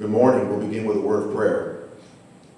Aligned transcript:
Good 0.00 0.08
morning. 0.08 0.48
We'll 0.48 0.66
begin 0.66 0.86
with 0.86 0.96
a 0.96 1.00
word 1.00 1.24
of 1.24 1.34
prayer. 1.34 1.80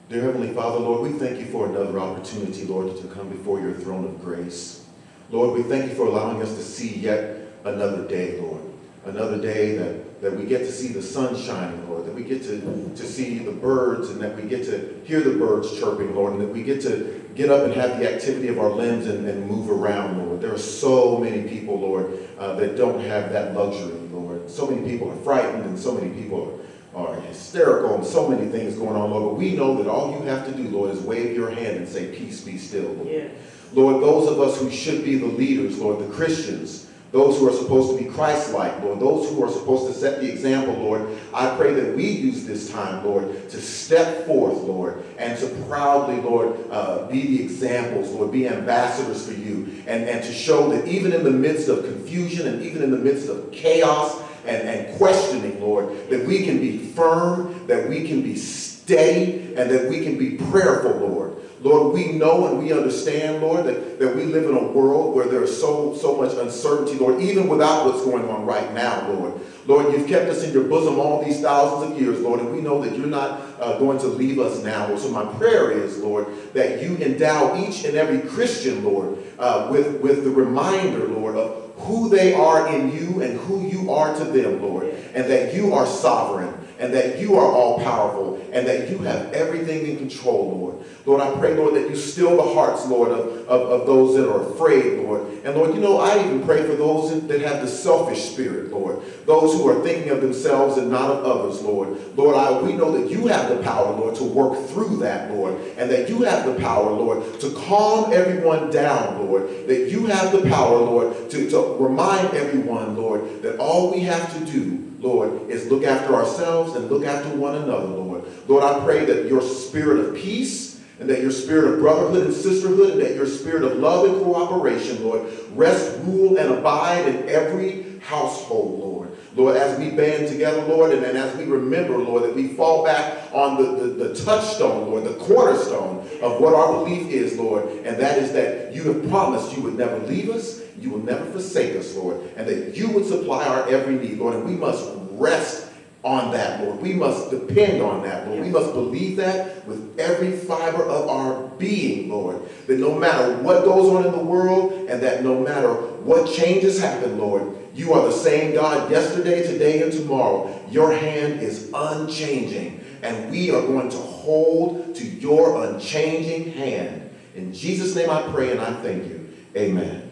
Dear 0.09 0.23
Heavenly 0.23 0.55
Father, 0.55 0.79
Lord, 0.79 1.03
we 1.03 1.19
thank 1.19 1.41
you 1.41 1.47
for 1.47 1.67
another 1.67 1.99
opportunity, 1.99 2.65
Lord, 2.65 2.97
to 2.99 3.09
come 3.09 3.29
before 3.31 3.59
your 3.59 3.73
throne 3.73 4.05
of 4.05 4.23
grace. 4.23 4.87
Lord, 5.29 5.59
we 5.59 5.65
thank 5.65 5.91
you 5.91 5.97
for 5.97 6.07
allowing 6.07 6.41
us 6.41 6.55
to 6.55 6.63
see 6.63 6.95
yet 7.01 7.49
another 7.65 8.07
day, 8.07 8.39
Lord. 8.39 8.61
Another 9.07 9.43
day 9.43 9.77
that, 9.77 10.23
that 10.23 10.37
we 10.37 10.45
get 10.45 10.61
to 10.61 10.71
see 10.71 10.93
the 10.93 11.03
sun 11.03 11.37
shining, 11.37 11.91
Lord, 11.91 12.07
that 12.07 12.15
we 12.15 12.23
get 12.23 12.45
to, 12.45 12.61
to 12.95 13.05
see 13.05 13.41
the 13.41 13.51
birds 13.51 14.11
and 14.11 14.21
that 14.21 14.41
we 14.41 14.49
get 14.49 14.65
to 14.67 15.03
hear 15.05 15.21
the 15.21 15.37
birds 15.37 15.77
chirping, 15.77 16.15
Lord, 16.15 16.35
and 16.35 16.43
that 16.43 16.51
we 16.51 16.63
get 16.63 16.81
to 16.83 17.29
get 17.35 17.51
up 17.51 17.65
and 17.65 17.75
have 17.75 17.99
the 17.99 18.09
activity 18.09 18.47
of 18.47 18.61
our 18.61 18.71
limbs 18.71 19.09
and, 19.09 19.29
and 19.29 19.49
move 19.49 19.69
around, 19.69 20.25
Lord. 20.25 20.41
There 20.41 20.55
are 20.55 20.59
so 20.59 21.19
many 21.19 21.49
people, 21.49 21.81
Lord, 21.81 22.21
uh, 22.39 22.55
that 22.55 22.77
don't 22.77 23.01
have 23.01 23.33
that 23.33 23.53
luxury, 23.53 23.99
Lord. 24.13 24.49
So 24.49 24.69
many 24.69 24.89
people 24.89 25.11
are 25.11 25.25
frightened 25.25 25.65
and 25.65 25.77
so 25.77 25.93
many 25.93 26.15
people 26.15 26.61
are, 26.95 27.15
hysterical 27.23 27.95
and 27.95 28.05
so 28.05 28.29
many 28.29 28.51
things 28.51 28.77
going 28.77 28.97
on, 28.97 29.11
Lord. 29.11 29.33
But 29.33 29.39
we 29.39 29.57
know 29.57 29.77
that 29.83 29.89
all 29.89 30.13
you 30.13 30.23
have 30.27 30.47
to 30.47 30.53
do, 30.53 30.69
Lord, 30.69 30.91
is 30.91 31.01
wave 31.01 31.35
your 31.35 31.51
hand 31.51 31.79
and 31.79 31.89
say, 31.89 32.15
peace 32.15 32.43
be 32.43 32.59
still, 32.59 32.91
Lord. 32.93 33.09
Yeah. 33.09 33.29
Lord, 33.73 34.03
those 34.03 34.31
of 34.31 34.41
us 34.41 34.61
who 34.61 34.71
should 34.71 35.03
be 35.05 35.17
the 35.17 35.27
leaders, 35.27 35.79
Lord, 35.79 35.99
the 35.99 36.13
Christians, 36.13 36.89
those 37.11 37.39
who 37.39 37.49
are 37.49 37.53
supposed 37.53 37.97
to 37.97 38.03
be 38.03 38.11
Christ-like, 38.11 38.83
Lord, 38.83 38.99
those 38.99 39.29
who 39.29 39.45
are 39.45 39.51
supposed 39.51 39.93
to 39.93 39.99
set 39.99 40.21
the 40.21 40.31
example, 40.31 40.75
Lord, 40.75 41.07
I 41.35 41.55
pray 41.57 41.75
that 41.75 41.95
we 41.95 42.09
use 42.09 42.47
this 42.47 42.71
time, 42.71 43.05
Lord, 43.05 43.51
to 43.51 43.61
step 43.61 44.27
forth, 44.27 44.59
Lord, 44.63 45.05
and 45.19 45.39
to 45.39 45.47
proudly, 45.67 46.21
Lord, 46.23 46.59
uh, 46.71 47.07
be 47.09 47.37
the 47.37 47.43
examples, 47.43 48.11
Lord, 48.11 48.33
be 48.33 48.49
ambassadors 48.49 49.27
for 49.27 49.35
you, 49.35 49.83
and, 49.87 50.09
and 50.09 50.25
to 50.25 50.33
show 50.33 50.71
that 50.71 50.89
even 50.89 51.13
in 51.13 51.23
the 51.23 51.31
midst 51.31 51.69
of 51.69 51.85
confusion 51.85 52.47
and 52.47 52.63
even 52.63 52.83
in 52.83 52.91
the 52.91 52.99
midst 52.99 53.29
of 53.29 53.53
chaos 53.53 54.19
and, 54.47 54.69
and 54.69 54.97
questioning, 54.99 55.61
Lord, 55.61 56.11
that 56.11 56.27
we 56.27 56.45
can 56.45 56.59
be 56.59 56.79
firm, 56.79 57.67
that 57.67 57.89
we 57.89 58.07
can 58.07 58.23
be 58.23 58.37
steady, 58.37 59.55
and 59.57 59.71
that 59.71 59.89
we 59.89 60.03
can 60.03 60.19
be 60.19 60.37
prayerful, 60.37 60.97
Lord. 60.97 61.37
Lord, 61.63 61.95
we 61.95 62.13
know 62.13 62.49
and 62.49 62.59
we 62.59 62.73
understand, 62.73 63.41
Lord, 63.41 63.65
that, 63.67 64.01
that 64.01 64.17
we 64.17 64.25
live 64.25 64.45
in 64.45 64.57
a 64.57 64.63
world 64.63 65.15
where 65.15 65.27
there 65.27 65.45
is 65.45 65.61
so, 65.61 65.95
so 65.97 66.17
much 66.17 66.33
uncertainty, 66.35 66.99
Lord, 66.99 67.21
even 67.21 67.49
without 67.49 67.87
what's 67.87 68.03
going 68.05 68.29
on 68.29 68.45
right 68.45 68.73
now, 68.75 69.09
Lord. 69.13 69.41
Lord, 69.67 69.93
you've 69.93 70.09
kept 70.09 70.29
us 70.29 70.43
in 70.43 70.53
your 70.53 70.65
bosom 70.65 70.99
all 70.99 71.25
these 71.25 71.41
thousands 71.41 71.93
of 71.93 72.01
years, 72.01 72.21
Lord, 72.21 72.41
and 72.41 72.51
we 72.51 72.61
know 72.61 72.83
that 72.83 72.99
you're 72.99 73.07
not 73.07 73.41
uh, 73.61 73.79
going 73.79 73.99
to 74.01 74.09
leave 74.09 74.41
us 74.41 74.65
now. 74.65 74.97
So 74.97 75.09
my 75.11 75.25
prayer 75.35 75.71
is, 75.71 75.99
Lord, 75.99 76.27
that 76.53 76.83
you 76.83 76.97
endow 76.97 77.57
each 77.57 77.85
and 77.85 77.97
every 77.97 78.29
Christian, 78.29 78.83
Lord, 78.83 79.19
uh, 79.39 79.69
with, 79.71 80.01
with 80.01 80.25
the 80.25 80.31
reminder, 80.31 81.07
Lord, 81.07 81.37
of 81.37 81.72
who 81.77 82.09
they 82.09 82.35
are 82.35 82.69
in 82.69 82.93
you 82.93 83.23
and 83.23 83.39
who 83.41 83.61
you 83.67 83.93
are 83.93 84.15
to 84.17 84.25
them, 84.25 84.63
Lord, 84.63 84.95
and 85.15 85.29
that 85.31 85.55
you 85.55 85.75
are 85.75 85.87
sovereign 85.87 86.55
and 86.83 86.93
that 86.93 87.21
you 87.21 87.37
are 87.37 87.47
all 87.47 87.79
powerful 87.79 88.45
and 88.53 88.67
that 88.67 88.91
you 88.91 88.99
have 88.99 89.33
everything 89.33 89.87
in 89.87 89.97
control, 89.97 90.59
Lord. 90.59 90.85
Lord, 91.07 91.21
I 91.21 91.31
pray, 91.39 91.55
Lord, 91.55 91.75
that 91.75 91.89
you 91.89 91.95
still 91.95 92.37
the 92.37 92.55
hearts, 92.55 92.87
Lord, 92.87 93.13
of, 93.13 93.49
of, 93.49 93.81
of 93.81 93.87
those 93.87 94.17
that 94.17 94.29
are 94.29 94.53
afraid, 94.53 94.99
Lord. 95.01 95.23
And 95.45 95.55
Lord, 95.55 95.75
you 95.75 95.81
know, 95.81 95.99
I 95.99 96.19
even 96.19 96.45
pray 96.45 96.65
for 96.65 96.75
those 96.75 97.27
that 97.29 97.41
have 97.41 97.63
the 97.63 97.69
selfish 97.69 98.23
spirit, 98.23 98.73
Lord. 98.73 99.01
Those 99.27 99.55
who 99.55 99.69
are 99.69 99.81
thinking 99.83 100.11
of 100.11 100.21
themselves 100.21 100.77
and 100.77 100.91
not 100.91 101.09
of 101.09 101.25
others, 101.25 101.63
Lord. 101.63 101.97
Lord, 102.17 102.35
I, 102.35 102.61
we 102.61 102.73
know 102.73 102.91
that 102.99 103.09
you 103.09 103.29
have 103.29 103.49
the 103.49 103.63
power, 103.63 103.95
Lord, 103.95 104.17
to 104.17 104.25
work 104.25 104.67
through 104.69 104.99
that, 104.99 105.31
Lord. 105.31 105.55
And 105.79 105.89
that 105.89 106.09
you 106.09 106.23
have 106.23 106.45
the 106.47 106.61
power, 106.61 106.91
Lord, 106.91 107.41
to 107.41 107.51
calm 107.53 108.13
everyone 108.13 108.71
down, 108.71 109.25
Lord. 109.25 109.69
That 109.69 109.89
you 109.89 110.07
have 110.07 110.33
the 110.33 110.49
power, 110.49 110.79
Lord, 110.79 111.31
to, 111.31 111.49
to 111.51 111.77
remind 111.79 112.35
everyone, 112.35 112.97
Lord, 112.97 113.43
that 113.43 113.59
all 113.59 113.93
we 113.93 114.01
have 114.01 114.33
to 114.37 114.53
do 114.53 114.92
Lord, 115.03 115.51
is 115.51 115.69
look 115.69 115.85
after 115.85 116.15
ourselves 116.15 116.75
and 116.77 116.89
look 116.89 117.05
after 117.05 117.29
one 117.37 117.57
another, 117.57 117.89
Lord. 117.89 118.25
Lord, 118.49 118.63
I 118.63 118.81
pray 118.85 119.05
that 119.05 119.27
your 119.27 119.43
spirit 119.43 119.99
of 119.99 120.15
peace 120.15 120.81
and 121.01 121.11
that 121.11 121.21
your 121.21 121.33
spirit 121.33 121.75
of 121.75 121.81
brotherhood 121.81 122.27
and 122.27 122.35
sisterhood 122.35 122.91
and 122.91 123.01
that 123.01 123.17
your 123.17 123.27
spirit 123.27 123.65
of 123.65 123.79
love 123.79 124.05
and 124.05 124.23
cooperation, 124.23 125.03
Lord, 125.03 125.29
rest, 125.55 125.99
rule, 126.05 126.37
and 126.39 126.55
abide 126.55 127.09
in 127.09 127.29
every 127.29 127.99
household, 128.01 128.79
Lord. 128.79 129.19
Lord, 129.35 129.57
as 129.57 129.79
we 129.79 129.91
band 129.91 130.29
together, 130.29 130.63
Lord, 130.67 130.93
and, 130.93 131.05
as 131.05 131.35
we 131.37 131.45
remember, 131.45 131.97
Lord, 131.97 132.25
that 132.25 132.35
we 132.35 132.49
fall 132.49 132.85
back 132.85 133.33
on 133.33 133.57
the, 133.57 133.87
the, 133.87 134.09
the 134.09 134.25
touchstone, 134.25 134.91
Lord, 134.91 135.05
the 135.05 135.15
cornerstone 135.15 136.01
of 136.21 136.41
what 136.41 136.55
our 136.55 136.85
belief 136.85 137.09
is, 137.09 137.39
Lord, 137.39 137.65
and 137.85 137.97
that 137.99 138.19
is 138.19 138.33
that 138.33 138.75
you 138.75 138.83
have 138.93 139.09
promised 139.09 139.57
you 139.57 139.63
would 139.63 139.77
never 139.77 139.99
leave 140.01 140.29
us, 140.31 140.61
you 140.83 140.91
will 140.91 141.03
never 141.03 141.25
forsake 141.27 141.77
us, 141.77 141.95
Lord, 141.95 142.21
and 142.37 142.47
that 142.47 142.77
you 142.77 142.91
would 142.91 143.07
supply 143.07 143.47
our 143.47 143.69
every 143.69 143.95
need, 143.95 144.19
Lord, 144.19 144.35
and 144.35 144.45
we 144.45 144.53
must 144.53 144.91
rest 145.13 145.73
on 146.05 146.33
that, 146.33 146.63
Lord. 146.65 146.81
We 146.81 146.93
must 146.93 147.31
depend 147.31 147.81
on 147.81 148.03
that, 148.03 148.27
Lord. 148.27 148.41
We 148.41 148.49
must 148.49 148.73
believe 148.73 149.17
that 149.19 149.67
with 149.67 149.99
every 150.01 150.33
fiber 150.33 150.83
of 150.85 151.09
our 151.09 151.47
being, 151.59 152.11
Lord. 152.11 152.43
That 152.67 152.79
no 152.79 152.95
matter 152.95 153.37
what 153.37 153.65
goes 153.65 153.89
on 153.95 154.07
in 154.07 154.13
the 154.13 154.25
world 154.25 154.73
and 154.91 155.01
that 155.03 155.23
no 155.23 155.39
matter 155.39 155.73
what 155.73 156.33
changes 156.33 156.81
happen, 156.81 157.19
Lord, 157.19 157.57
you 157.75 157.93
are 157.93 158.03
the 158.03 158.13
same 158.13 158.53
God 158.53 158.91
yesterday, 158.91 159.47
today, 159.47 159.83
and 159.83 159.93
tomorrow. 159.93 160.61
Your 160.71 160.93
hand 160.93 161.41
is 161.41 161.71
unchanging, 161.73 162.85
and 163.03 163.31
we 163.31 163.51
are 163.51 163.63
going 163.63 163.89
to 163.91 163.97
hold 163.97 164.97
to 164.97 165.07
your 165.07 165.65
unchanging 165.65 166.53
hand. 166.53 167.11
In 167.35 167.55
Jesus' 167.55 167.95
name 167.95 168.11
I 168.11 168.23
pray 168.23 168.51
and 168.51 168.61
I 168.61 168.73
thank 168.83 169.05
you. 169.05 169.33
Amen. 169.57 170.12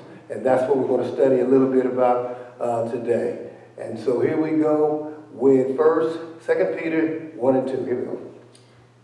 And 0.31 0.45
that's 0.45 0.63
what 0.63 0.77
we're 0.77 0.87
going 0.87 1.03
to 1.03 1.13
study 1.13 1.41
a 1.41 1.45
little 1.45 1.69
bit 1.69 1.85
about 1.85 2.55
uh, 2.59 2.89
today. 2.89 3.49
And 3.77 3.99
so 3.99 4.21
here 4.21 4.39
we 4.39 4.57
go 4.57 5.13
with 5.33 5.75
first, 5.75 6.19
Second 6.45 6.79
Peter 6.79 7.31
1 7.35 7.55
and 7.57 7.67
2. 7.67 7.83
Here 7.83 7.95
we 7.95 8.05
go. 8.05 8.21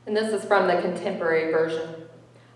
And 0.05 0.15
this 0.15 0.31
is 0.31 0.47
from 0.47 0.67
the 0.67 0.81
contemporary 0.81 1.51
version. 1.51 2.07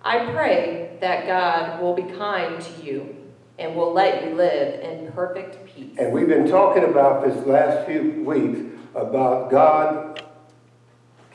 I 0.03 0.31
pray 0.31 0.97
that 1.01 1.27
God 1.27 1.81
will 1.81 1.93
be 1.93 2.03
kind 2.03 2.61
to 2.61 2.83
you 2.83 3.15
and 3.59 3.75
will 3.75 3.91
let 3.91 4.23
you 4.23 4.35
live 4.35 4.79
in 4.79 5.11
perfect 5.11 5.65
peace. 5.65 5.97
And 5.99 6.13
we've 6.13 6.29
been 6.29 6.47
talking 6.47 6.85
about 6.85 7.25
this 7.25 7.45
last 7.45 7.85
few 7.85 8.23
weeks 8.23 8.59
about 8.95 9.51
God 9.51 10.23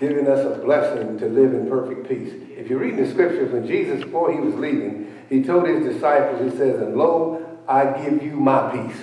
giving 0.00 0.26
us 0.26 0.44
a 0.44 0.58
blessing 0.58 1.18
to 1.18 1.26
live 1.26 1.52
in 1.52 1.68
perfect 1.68 2.08
peace. 2.08 2.32
If 2.56 2.70
you 2.70 2.78
read 2.78 2.96
the 2.96 3.08
scriptures, 3.10 3.52
when 3.52 3.66
Jesus, 3.66 4.04
before 4.04 4.32
he 4.32 4.40
was 4.40 4.54
leaving, 4.54 5.06
he 5.28 5.42
told 5.42 5.68
his 5.68 5.94
disciples, 5.94 6.52
he 6.52 6.56
says, 6.56 6.80
and 6.80 6.96
lo, 6.96 7.44
I 7.68 7.84
give 8.02 8.22
you 8.22 8.32
my 8.32 8.70
peace. 8.70 9.00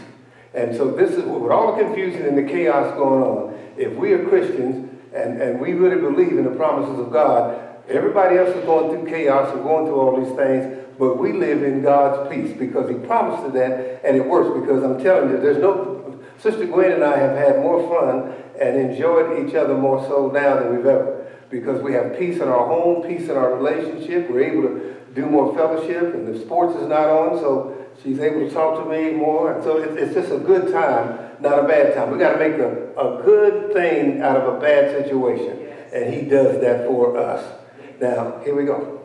And 0.54 0.76
so 0.76 0.92
this 0.92 1.12
is, 1.12 1.24
with 1.24 1.52
all 1.52 1.76
the 1.76 1.84
confusion 1.84 2.26
and 2.26 2.38
the 2.38 2.44
chaos 2.44 2.96
going 2.96 3.24
on, 3.24 3.60
if 3.78 3.94
we 3.94 4.14
are 4.14 4.28
Christians 4.28 4.90
and, 5.14 5.42
and 5.42 5.60
we 5.60 5.74
really 5.74 6.00
believe 6.00 6.38
in 6.38 6.44
the 6.44 6.56
promises 6.56 7.00
of 7.00 7.12
God, 7.12 7.60
everybody 7.90 8.38
else 8.38 8.56
is 8.56 8.64
going 8.66 8.90
through 8.92 9.10
chaos 9.10 9.54
and 9.54 9.64
going 9.64 9.88
through 9.88 10.00
all 10.00 10.24
these 10.24 10.36
things, 10.36 10.80
but 11.00 11.18
we 11.18 11.34
live 11.34 11.64
in 11.64 11.82
God's 11.82 12.34
peace 12.34 12.56
because 12.58 12.88
he 12.90 12.96
promised 12.96 13.54
that 13.54 14.02
and 14.06 14.16
it 14.16 14.26
works 14.26 14.60
because 14.60 14.84
I'm 14.84 15.04
telling 15.04 15.32
you, 15.32 15.40
there's 15.40 15.58
no, 15.58 16.20
Sister 16.38 16.66
Gwen 16.66 16.92
and 16.92 17.04
I 17.04 17.18
have 17.18 17.36
had 17.36 17.60
more 17.60 17.82
fun 17.90 18.34
and 18.60 18.78
enjoyed 18.78 19.48
each 19.48 19.56
other 19.56 19.76
more 19.76 20.04
so 20.08 20.30
now 20.30 20.60
than 20.60 20.76
we've 20.76 20.86
ever. 20.86 21.32
Because 21.50 21.82
we 21.82 21.94
have 21.94 22.18
peace 22.18 22.38
in 22.38 22.48
our 22.48 22.68
home, 22.68 23.08
peace 23.08 23.30
in 23.30 23.38
our 23.38 23.56
relationship. 23.56 24.30
We're 24.30 24.44
able 24.44 24.64
to 24.64 24.96
do 25.14 25.26
more 25.26 25.56
fellowship, 25.56 26.14
and 26.14 26.28
the 26.28 26.40
sports 26.40 26.76
is 26.82 26.88
not 26.88 27.10
on, 27.10 27.40
so 27.40 27.86
she's 28.02 28.20
able 28.20 28.48
to 28.48 28.54
talk 28.54 28.84
to 28.84 28.90
me 28.90 29.12
more. 29.12 29.54
And 29.54 29.64
so 29.64 29.78
it's, 29.78 29.96
it's 30.02 30.14
just 30.14 30.32
a 30.32 30.40
good 30.40 30.72
time, 30.72 31.32
not 31.40 31.60
a 31.60 31.68
bad 31.68 31.94
time. 31.94 32.12
We 32.12 32.18
got 32.18 32.34
to 32.34 32.40
make 32.40 32.58
a, 32.60 32.94
a 33.00 33.22
good 33.24 33.74
thing 33.74 34.22
out 34.22 34.38
of 34.38 34.56
a 34.56 34.60
bad 34.60 35.04
situation. 35.04 35.60
Yes. 35.62 35.94
And 35.94 36.14
he 36.14 36.22
does 36.22 36.60
that 36.62 36.88
for 36.88 37.18
us. 37.18 37.60
Now, 38.02 38.40
here 38.44 38.56
we 38.56 38.66
go. 38.66 39.00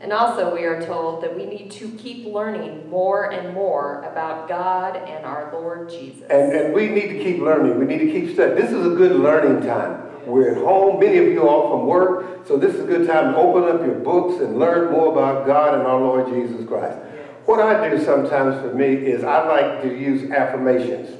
And 0.00 0.12
also, 0.12 0.52
we 0.52 0.64
are 0.64 0.84
told 0.84 1.22
that 1.22 1.36
we 1.36 1.46
need 1.46 1.70
to 1.72 1.88
keep 1.92 2.26
learning 2.26 2.90
more 2.90 3.30
and 3.30 3.54
more 3.54 4.02
about 4.02 4.48
God 4.48 4.96
and 4.96 5.24
our 5.24 5.52
Lord 5.52 5.90
Jesus. 5.90 6.22
And, 6.22 6.52
and 6.52 6.74
we 6.74 6.88
need 6.88 7.08
to 7.08 7.22
keep 7.22 7.40
learning. 7.40 7.78
We 7.78 7.84
need 7.84 7.98
to 7.98 8.10
keep 8.10 8.34
studying. 8.34 8.58
This 8.58 8.72
is 8.72 8.84
a 8.84 8.96
good 8.96 9.12
learning 9.12 9.64
time. 9.64 10.08
We're 10.26 10.52
at 10.52 10.58
home, 10.58 11.00
many 11.00 11.18
of 11.18 11.26
you 11.26 11.48
are 11.48 11.70
from 11.70 11.86
work, 11.86 12.46
so 12.46 12.56
this 12.56 12.74
is 12.74 12.80
a 12.80 12.86
good 12.86 13.06
time 13.06 13.32
to 13.32 13.38
open 13.38 13.64
up 13.64 13.84
your 13.84 13.96
books 13.96 14.40
and 14.40 14.58
learn 14.58 14.92
more 14.92 15.12
about 15.12 15.46
God 15.46 15.74
and 15.74 15.82
our 15.82 16.00
Lord 16.00 16.28
Jesus 16.28 16.66
Christ. 16.66 16.98
What 17.46 17.60
I 17.60 17.88
do 17.88 18.02
sometimes 18.04 18.60
for 18.62 18.74
me 18.74 18.86
is 18.86 19.24
I 19.24 19.46
like 19.46 19.82
to 19.82 19.88
use 19.88 20.30
affirmations. 20.30 21.18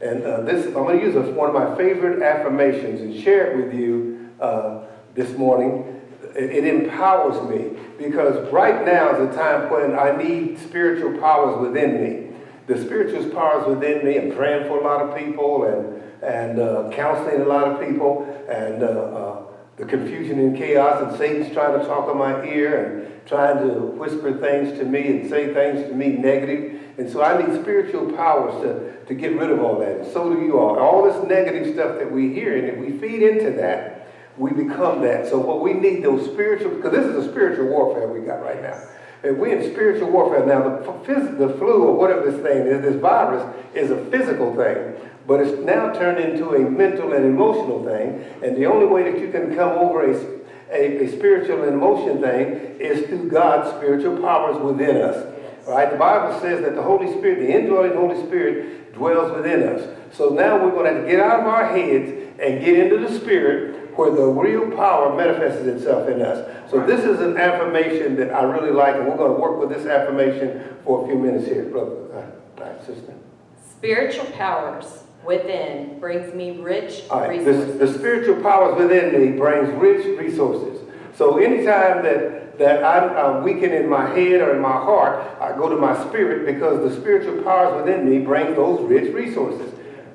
And 0.00 0.24
uh, 0.24 0.40
this, 0.42 0.66
I'm 0.66 0.72
going 0.72 0.98
to 0.98 1.04
use 1.04 1.14
one 1.34 1.48
of 1.48 1.54
my 1.54 1.76
favorite 1.76 2.22
affirmations 2.22 3.00
and 3.00 3.22
share 3.22 3.52
it 3.52 3.64
with 3.64 3.74
you 3.74 4.30
uh, 4.40 4.82
this 5.14 5.36
morning 5.36 6.00
it, 6.34 6.50
it 6.50 6.64
empowers 6.64 7.48
me 7.48 7.78
because 7.98 8.50
right 8.52 8.84
now 8.84 9.14
is 9.14 9.34
a 9.34 9.36
time 9.36 9.70
when 9.70 9.98
I 9.98 10.16
need 10.16 10.58
spiritual 10.58 11.18
powers 11.18 11.60
within 11.60 12.02
me. 12.02 12.36
The 12.66 12.80
spiritual 12.80 13.30
powers 13.30 13.66
within 13.66 14.04
me. 14.04 14.18
I'm 14.18 14.34
praying 14.36 14.68
for 14.68 14.78
a 14.78 14.84
lot 14.84 15.02
of 15.02 15.16
people 15.16 15.64
and 15.64 15.99
and 16.22 16.58
uh, 16.58 16.90
counseling 16.92 17.40
a 17.40 17.44
lot 17.44 17.64
of 17.64 17.86
people 17.86 18.24
and 18.48 18.82
uh, 18.82 18.86
uh, 18.86 19.42
the 19.76 19.86
confusion 19.86 20.38
and 20.38 20.56
chaos 20.56 21.02
and 21.02 21.16
Satan's 21.16 21.52
trying 21.52 21.78
to 21.78 21.86
talk 21.86 22.10
in 22.10 22.18
my 22.18 22.44
ear 22.44 22.84
and 22.84 23.26
trying 23.26 23.66
to 23.66 23.74
whisper 23.74 24.36
things 24.38 24.78
to 24.78 24.84
me 24.84 25.06
and 25.06 25.30
say 25.30 25.54
things 25.54 25.88
to 25.88 25.94
me 25.94 26.08
negative. 26.08 26.80
And 26.98 27.10
so 27.10 27.22
I 27.22 27.40
need 27.40 27.60
spiritual 27.62 28.12
powers 28.12 28.60
to, 28.62 29.06
to 29.06 29.14
get 29.14 29.36
rid 29.36 29.50
of 29.50 29.60
all 29.62 29.78
that. 29.78 30.00
And 30.00 30.12
so 30.12 30.34
do 30.34 30.42
you 30.42 30.58
all. 30.58 30.78
All 30.78 31.04
this 31.04 31.26
negative 31.26 31.72
stuff 31.72 31.98
that 31.98 32.10
we 32.10 32.34
hear, 32.34 32.58
and 32.58 32.68
if 32.68 32.78
we 32.78 32.98
feed 32.98 33.22
into 33.22 33.52
that, 33.52 34.08
we 34.36 34.50
become 34.50 35.00
that. 35.02 35.28
So 35.28 35.38
what 35.38 35.62
we 35.62 35.72
need 35.72 36.02
those 36.02 36.30
spiritual, 36.30 36.70
because 36.72 36.92
this 36.92 37.06
is 37.06 37.26
a 37.26 37.30
spiritual 37.30 37.66
warfare 37.66 38.08
we 38.08 38.20
got 38.20 38.42
right 38.42 38.60
now. 38.60 38.78
And 39.22 39.38
we're 39.38 39.58
in 39.58 39.70
spiritual 39.70 40.10
warfare. 40.10 40.46
Now, 40.46 40.62
the, 40.62 41.36
the 41.38 41.54
flu 41.54 41.84
or 41.84 41.96
whatever 41.96 42.30
this 42.30 42.40
thing 42.42 42.66
is, 42.66 42.82
this 42.82 43.00
virus, 43.00 43.44
is 43.74 43.90
a 43.90 44.04
physical 44.06 44.54
thing. 44.54 44.94
But 45.26 45.40
it's 45.40 45.60
now 45.60 45.92
turned 45.92 46.18
into 46.18 46.54
a 46.54 46.58
mental 46.58 47.12
and 47.12 47.24
emotional 47.24 47.84
thing. 47.84 48.24
And 48.42 48.56
the 48.56 48.66
only 48.66 48.86
way 48.86 49.10
that 49.10 49.20
you 49.20 49.30
can 49.30 49.54
come 49.54 49.72
over 49.78 50.10
a, 50.10 50.16
a, 50.72 51.04
a 51.04 51.08
spiritual 51.16 51.64
and 51.64 51.74
emotion 51.74 52.20
thing 52.20 52.80
is 52.80 53.06
through 53.06 53.28
God's 53.28 53.76
spiritual 53.76 54.20
powers 54.22 54.56
within 54.56 54.96
us. 54.96 55.36
Right? 55.68 55.90
The 55.90 55.98
Bible 55.98 56.40
says 56.40 56.62
that 56.62 56.74
the 56.74 56.82
Holy 56.82 57.12
Spirit, 57.12 57.40
the 57.40 57.54
indwelling 57.54 57.92
Holy 57.92 58.20
Spirit, 58.26 58.94
dwells 58.94 59.36
within 59.36 59.62
us. 59.62 59.96
So 60.12 60.30
now 60.30 60.56
we're 60.56 60.72
going 60.72 60.86
to 60.86 60.92
have 60.94 61.04
to 61.04 61.10
get 61.10 61.20
out 61.20 61.40
of 61.40 61.46
our 61.46 61.66
heads 61.66 62.10
and 62.40 62.64
get 62.64 62.78
into 62.78 62.98
the 62.98 63.18
Spirit 63.20 63.89
where 64.00 64.10
the 64.10 64.24
real 64.24 64.74
power 64.74 65.14
manifests 65.14 65.66
itself 65.66 66.08
in 66.08 66.22
us. 66.22 66.70
So 66.70 66.86
this 66.86 67.04
is 67.04 67.20
an 67.20 67.36
affirmation 67.36 68.16
that 68.16 68.32
I 68.32 68.44
really 68.44 68.70
like, 68.70 68.94
and 68.96 69.06
we're 69.06 69.18
going 69.18 69.34
to 69.34 69.38
work 69.38 69.60
with 69.60 69.68
this 69.68 69.86
affirmation 69.86 70.74
for 70.86 71.04
a 71.04 71.06
few 71.06 71.18
minutes 71.18 71.44
here, 71.44 71.66
brother, 71.66 71.96
uh, 72.14 72.62
uh, 72.62 72.86
sister. 72.86 73.12
Spiritual 73.76 74.24
powers 74.32 75.04
within 75.22 76.00
brings 76.00 76.34
me 76.34 76.52
rich 76.62 77.02
All 77.10 77.20
right, 77.20 77.44
resources. 77.44 77.78
the 77.78 77.98
spiritual 77.98 78.42
powers 78.42 78.78
within 78.78 79.20
me 79.20 79.36
brings 79.36 79.68
rich 79.74 80.18
resources. 80.18 80.80
So 81.14 81.36
anytime 81.36 82.02
that, 82.02 82.56
that 82.56 82.82
I'm, 82.82 83.14
I'm 83.14 83.44
weakened 83.44 83.74
in 83.74 83.86
my 83.86 84.08
head 84.08 84.40
or 84.40 84.56
in 84.56 84.62
my 84.62 84.72
heart, 84.72 85.38
I 85.42 85.54
go 85.54 85.68
to 85.68 85.76
my 85.76 86.08
spirit 86.08 86.46
because 86.46 86.88
the 86.88 86.98
spiritual 86.98 87.42
powers 87.42 87.84
within 87.84 88.08
me 88.08 88.24
bring 88.24 88.54
those 88.54 88.80
rich 88.88 89.12
resources. 89.12 89.74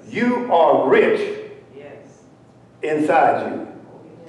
You 0.10 0.52
are 0.52 0.90
rich 0.90 1.52
yes. 1.78 2.02
inside 2.82 3.52
you. 3.52 3.65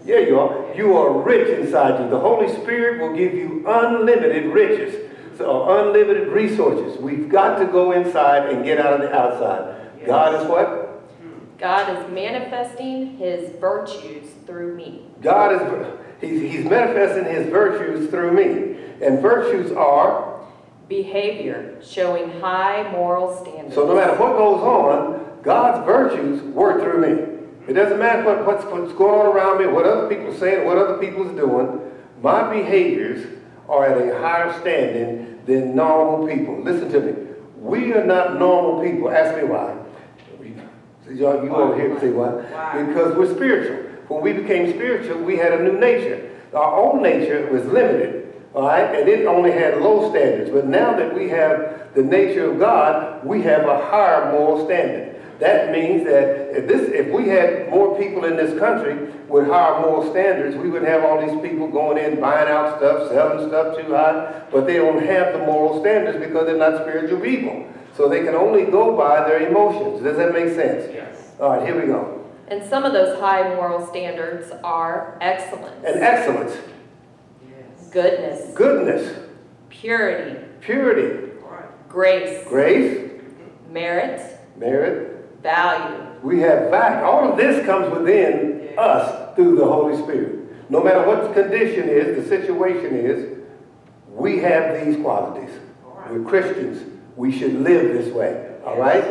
Yeah, 0.06 0.20
you 0.20 0.38
are. 0.38 0.72
You 0.76 0.96
are 0.96 1.20
rich 1.20 1.48
inside 1.58 2.00
you. 2.00 2.08
The 2.08 2.20
Holy 2.20 2.48
Spirit 2.62 3.00
will 3.00 3.16
give 3.16 3.34
you 3.34 3.64
unlimited 3.66 4.52
riches, 4.52 5.10
so 5.36 5.80
unlimited 5.80 6.28
resources. 6.28 6.96
We've 7.00 7.28
got 7.28 7.58
to 7.58 7.66
go 7.66 7.90
inside 7.90 8.48
and 8.50 8.64
get 8.64 8.78
out 8.78 8.92
of 8.92 9.00
the 9.00 9.12
outside. 9.12 10.06
God 10.06 10.40
is 10.40 10.48
what? 10.48 11.02
God 11.58 11.96
is 11.96 12.12
manifesting 12.12 13.16
his 13.16 13.50
virtues 13.58 14.30
through 14.46 14.76
me. 14.76 15.06
God 15.22 15.54
is, 15.54 15.98
he's, 16.20 16.52
he's 16.52 16.64
manifesting 16.64 17.24
his 17.24 17.48
virtues 17.48 18.08
through 18.08 18.30
me. 18.32 18.78
And 19.04 19.20
virtues 19.20 19.72
are, 19.72 20.40
Behavior 20.88 21.80
showing 21.82 22.30
high 22.40 22.88
moral 22.92 23.36
standards. 23.42 23.74
so 23.74 23.86
no 23.86 23.96
matter 23.96 24.12
what 24.12 24.36
goes 24.36 24.62
on, 24.62 25.42
God's 25.42 25.84
virtues 25.84 26.42
work 26.42 26.80
through 26.80 27.00
me. 27.00 27.35
It 27.68 27.72
doesn't 27.72 27.98
matter 27.98 28.24
what, 28.24 28.46
what's, 28.46 28.64
what's 28.66 28.92
going 28.92 29.20
on 29.20 29.26
around 29.26 29.58
me, 29.58 29.66
what 29.66 29.86
other 29.86 30.08
people 30.08 30.28
are 30.28 30.38
saying, 30.38 30.66
what 30.66 30.78
other 30.78 30.98
people's 30.98 31.34
doing. 31.36 31.80
My 32.22 32.52
behaviors 32.52 33.26
are 33.68 33.86
at 33.86 34.08
a 34.08 34.18
higher 34.20 34.58
standing 34.60 35.40
than 35.46 35.74
normal 35.74 36.26
people. 36.28 36.62
Listen 36.62 36.90
to 36.92 37.00
me. 37.00 37.14
We 37.58 37.92
are 37.92 38.04
not 38.04 38.38
normal 38.38 38.82
people. 38.82 39.10
Ask 39.10 39.36
me 39.36 39.44
why. 39.44 39.76
Y'all, 41.10 41.42
you 41.44 41.54
over 41.54 41.76
here 41.76 41.98
say 42.00 42.10
why? 42.10 42.84
Because 42.84 43.16
we're 43.16 43.32
spiritual. 43.32 43.76
When 44.08 44.22
we 44.22 44.32
became 44.32 44.72
spiritual, 44.72 45.22
we 45.22 45.36
had 45.36 45.52
a 45.52 45.62
new 45.62 45.78
nature. 45.78 46.30
Our 46.52 46.76
old 46.76 47.02
nature 47.02 47.48
was 47.52 47.64
limited, 47.66 48.34
all 48.54 48.66
right, 48.66 48.94
and 48.94 49.08
it 49.08 49.26
only 49.26 49.52
had 49.52 49.80
low 49.80 50.10
standards. 50.10 50.50
But 50.50 50.66
now 50.66 50.96
that 50.96 51.14
we 51.14 51.28
have 51.28 51.94
the 51.94 52.02
nature 52.02 52.50
of 52.50 52.58
God, 52.58 53.24
we 53.24 53.42
have 53.42 53.68
a 53.68 53.86
higher 53.86 54.32
moral 54.32 54.64
standard. 54.64 55.15
That 55.38 55.70
means 55.70 56.04
that 56.04 56.56
if 56.56 56.66
this, 56.66 56.88
if 56.92 57.12
we 57.12 57.28
had 57.28 57.68
more 57.68 57.98
people 57.98 58.24
in 58.24 58.36
this 58.36 58.58
country 58.58 59.12
with 59.28 59.46
higher 59.46 59.80
moral 59.80 60.10
standards, 60.10 60.56
we 60.56 60.70
would 60.70 60.82
have 60.82 61.04
all 61.04 61.20
these 61.20 61.38
people 61.46 61.68
going 61.68 61.98
in, 61.98 62.20
buying 62.20 62.48
out 62.48 62.78
stuff, 62.78 63.08
selling 63.10 63.48
stuff 63.48 63.76
too 63.76 63.92
high, 63.92 64.42
but 64.50 64.66
they 64.66 64.76
don't 64.76 65.04
have 65.04 65.34
the 65.34 65.40
moral 65.40 65.80
standards 65.80 66.18
because 66.24 66.46
they're 66.46 66.56
not 66.56 66.82
spiritual 66.82 67.20
people. 67.20 67.66
So 67.96 68.08
they 68.08 68.20
can 68.24 68.34
only 68.34 68.64
go 68.64 68.96
by 68.96 69.28
their 69.28 69.46
emotions. 69.48 70.02
Does 70.02 70.16
that 70.16 70.32
make 70.32 70.54
sense? 70.54 70.90
Yes. 70.92 71.32
All 71.40 71.50
right, 71.50 71.66
here 71.66 71.78
we 71.78 71.86
go. 71.86 72.24
And 72.48 72.62
some 72.64 72.84
of 72.84 72.92
those 72.92 73.18
high 73.18 73.54
moral 73.56 73.86
standards 73.86 74.52
are 74.62 75.18
excellence, 75.20 75.84
And 75.84 76.02
excellence, 76.02 76.56
Yes. 77.42 77.90
goodness, 77.90 78.54
goodness, 78.54 79.18
purity, 79.68 80.38
purity, 80.60 81.30
Right. 81.42 81.88
grace, 81.88 82.44
grace, 82.46 83.10
merit, 83.70 84.20
merit. 84.56 85.15
Value. 85.46 86.04
We 86.22 86.40
have 86.40 86.70
value. 86.70 87.06
All 87.06 87.30
of 87.30 87.36
this 87.36 87.64
comes 87.64 87.96
within 87.96 88.74
us 88.76 89.34
through 89.36 89.56
the 89.56 89.64
Holy 89.64 89.96
Spirit. 90.02 90.70
No 90.70 90.82
matter 90.82 91.06
what 91.06 91.22
the 91.22 91.40
condition 91.40 91.88
is, 91.88 92.16
the 92.16 92.28
situation 92.28 92.96
is, 92.96 93.38
we 94.10 94.38
have 94.38 94.84
these 94.84 94.96
qualities. 94.96 95.50
We're 96.10 96.24
Christians. 96.24 96.82
We 97.16 97.30
should 97.30 97.54
live 97.54 97.92
this 97.92 98.12
way. 98.12 98.54
All 98.64 98.78
right? 98.78 99.04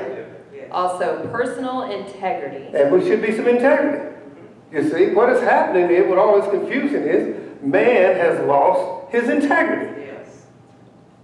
Yes. 0.53 0.69
Also, 0.71 1.27
personal 1.31 1.83
integrity. 1.83 2.75
And 2.77 2.91
we 2.91 3.01
should 3.07 3.21
be 3.21 3.35
some 3.35 3.47
integrity. 3.47 4.13
You 4.71 4.89
see, 4.89 5.13
what 5.13 5.29
is 5.29 5.41
happening 5.41 5.89
here 5.89 6.07
with 6.09 6.19
all 6.19 6.41
this 6.41 6.49
confusion 6.49 7.03
is 7.03 7.63
man 7.63 8.17
has 8.17 8.45
lost 8.45 9.11
his 9.11 9.29
integrity. 9.29 10.01
Yes. 10.07 10.45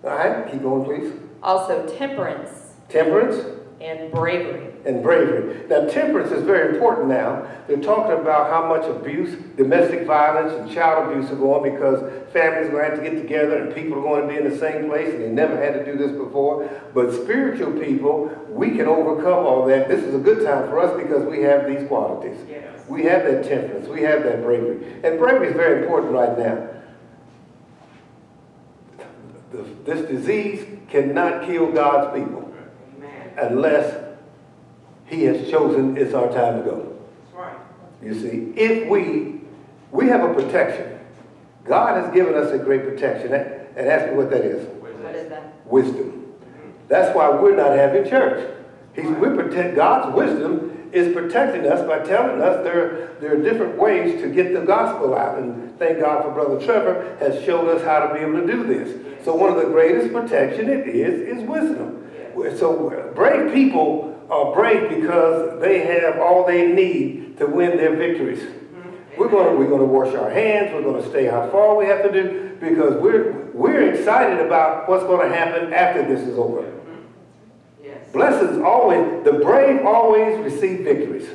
All 0.04 0.12
right? 0.12 0.50
Keep 0.50 0.62
going, 0.62 0.86
please. 0.86 1.14
Also, 1.44 1.86
temperance 1.98 2.62
Temperance 2.92 3.61
and 3.82 4.12
bravery. 4.12 4.68
and 4.86 5.02
bravery. 5.04 5.68
Now, 5.68 5.88
temperance 5.88 6.32
is 6.32 6.44
very 6.44 6.76
important 6.76 7.08
now. 7.08 7.48
They're 7.68 7.82
talking 7.82 8.20
about 8.20 8.50
how 8.50 8.68
much 8.68 8.86
abuse, 8.86 9.36
domestic 9.58 10.06
violence, 10.06 10.54
and 10.54 10.72
child 10.72 11.12
abuse 11.12 11.32
are 11.32 11.36
going 11.36 11.74
because 11.74 12.00
families 12.32 12.68
are 12.68 12.72
going 12.72 12.84
to 12.84 12.90
have 12.90 13.04
to 13.04 13.10
get 13.10 13.22
together 13.22 13.58
and 13.58 13.76
people 13.76 13.98
are 14.00 14.02
going 14.02 14.28
to 14.28 14.28
be 14.28 14.38
in 14.38 14.50
the 14.50 14.58
same 14.58 14.88
place 14.88 15.14
and 15.14 15.24
they 15.24 15.30
never 15.30 15.58
had 15.58 15.74
to 15.74 15.86
do 15.86 15.98
this 15.98 16.12
before. 16.12 16.70
But 16.94 17.12
spiritual 17.14 17.74
people, 17.80 18.28
we 18.50 18.72
can 18.72 18.88
overcome 18.88 19.46
all 19.46 19.66
that. 19.68 19.88
This 19.88 20.04
is 20.04 20.16
a 20.16 20.20
good 20.20 20.46
time 20.46 20.70
for 20.70 20.80
us 20.80 21.02
because 21.02 21.26
we 21.26 21.42
have 21.42 21.68
these 21.68 21.88
qualities. 21.88 22.38
Yes. 22.48 22.88
We 22.88 23.04
have 23.04 23.24
that 23.24 23.44
temperance. 23.46 23.88
We 23.88 24.02
have 24.02 24.24
that 24.24 24.44
bravery. 24.44 25.02
And 25.04 25.18
bravery 25.18 25.50
is 25.50 25.56
very 25.56 25.84
important 25.84 26.14
right 26.14 26.38
now. 26.38 26.68
This 29.86 30.08
disease 30.08 30.66
cannot 30.90 31.46
kill 31.46 31.72
God's 31.72 32.18
people. 32.18 32.51
Unless 33.38 34.16
he 35.06 35.24
has 35.24 35.50
chosen 35.50 35.98
it's 35.98 36.14
our 36.14 36.32
time 36.32 36.64
to 36.64 36.70
go. 36.70 36.98
That's 37.24 37.36
right. 37.36 37.58
You 38.02 38.14
see, 38.14 38.60
if 38.60 38.88
we, 38.88 39.42
we 39.92 40.08
have 40.08 40.30
a 40.30 40.34
protection. 40.34 41.00
God 41.64 42.04
has 42.04 42.14
given 42.14 42.34
us 42.36 42.52
a 42.52 42.58
great 42.58 42.84
protection. 42.84 43.34
And 43.34 43.88
ask 43.88 44.10
me 44.10 44.18
what 44.18 44.30
that 44.32 44.44
is. 44.44 44.68
What 44.80 45.16
is 45.16 45.30
that? 45.30 45.54
Wisdom. 45.66 46.12
Mm-hmm. 46.12 46.70
That's 46.88 47.16
why 47.16 47.30
we're 47.30 47.56
not 47.56 47.72
having 47.78 48.10
church. 48.10 48.50
He's, 48.96 49.06
we 49.06 49.30
protect, 49.30 49.76
God's 49.76 50.16
wisdom 50.16 50.90
is 50.92 51.14
protecting 51.14 51.66
us 51.72 51.88
by 51.88 52.00
telling 52.00 52.42
us 52.42 52.64
there, 52.66 53.16
there 53.22 53.34
are 53.38 53.42
different 53.42 53.78
ways 53.78 54.22
to 54.22 54.30
get 54.30 54.54
the 54.54 54.62
gospel 54.62 55.16
out. 55.16 55.40
And 55.40 55.78
thank 55.80 56.00
God 56.00 56.24
for 56.24 56.32
Brother 56.32 56.64
Trevor 56.66 57.16
has 57.20 57.44
showed 57.46 57.70
us 57.70 57.84
how 57.84 58.08
to 58.08 58.14
be 58.14 58.20
able 58.20 58.42
to 58.42 58.48
do 58.48 58.64
this. 58.64 59.24
So 59.24 59.36
one 59.36 59.50
of 59.50 59.58
the 59.58 59.70
greatest 59.72 60.12
protection 60.12 60.70
it 60.70 60.88
is, 60.88 61.38
is 61.38 61.44
wisdom. 61.48 62.01
So 62.58 63.12
brave 63.16 63.54
people 63.54 64.12
are 64.32 64.54
brave 64.54 64.90
because 64.90 65.60
they 65.60 65.80
have 65.80 66.20
all 66.20 66.46
they 66.46 66.72
need 66.72 67.38
to 67.38 67.46
win 67.46 67.78
their 67.78 67.96
victories. 67.96 68.40
Mm-hmm. 68.40 69.20
We're 69.20 69.30
going 69.30 69.52
to, 69.52 69.60
we're 69.60 69.68
going 69.68 69.82
to 69.82 69.86
wash 69.86 70.16
our 70.16 70.30
hands. 70.30 70.72
We're 70.74 70.84
going 70.84 71.04
to 71.04 71.10
stay 71.10 71.26
how 71.26 71.50
far 71.50 71.76
we 71.76 71.86
have 71.86 72.04
to 72.04 72.12
do 72.12 72.58
because 72.62 72.96
we're, 73.02 73.52
we're 73.54 73.94
excited 73.94 74.46
about 74.46 74.88
what's 74.88 75.04
going 75.04 75.30
to 75.30 75.36
happen 75.36 75.74
after 75.74 76.04
this 76.04 76.26
is 76.26 76.38
over. 76.38 76.62
Mm-hmm. 76.62 77.84
Yes. 77.84 78.12
Blessings 78.14 78.62
always, 78.64 79.24
the 79.26 79.34
brave 79.34 79.86
always 79.86 80.40
receive 80.40 80.86
victories. 80.86 81.28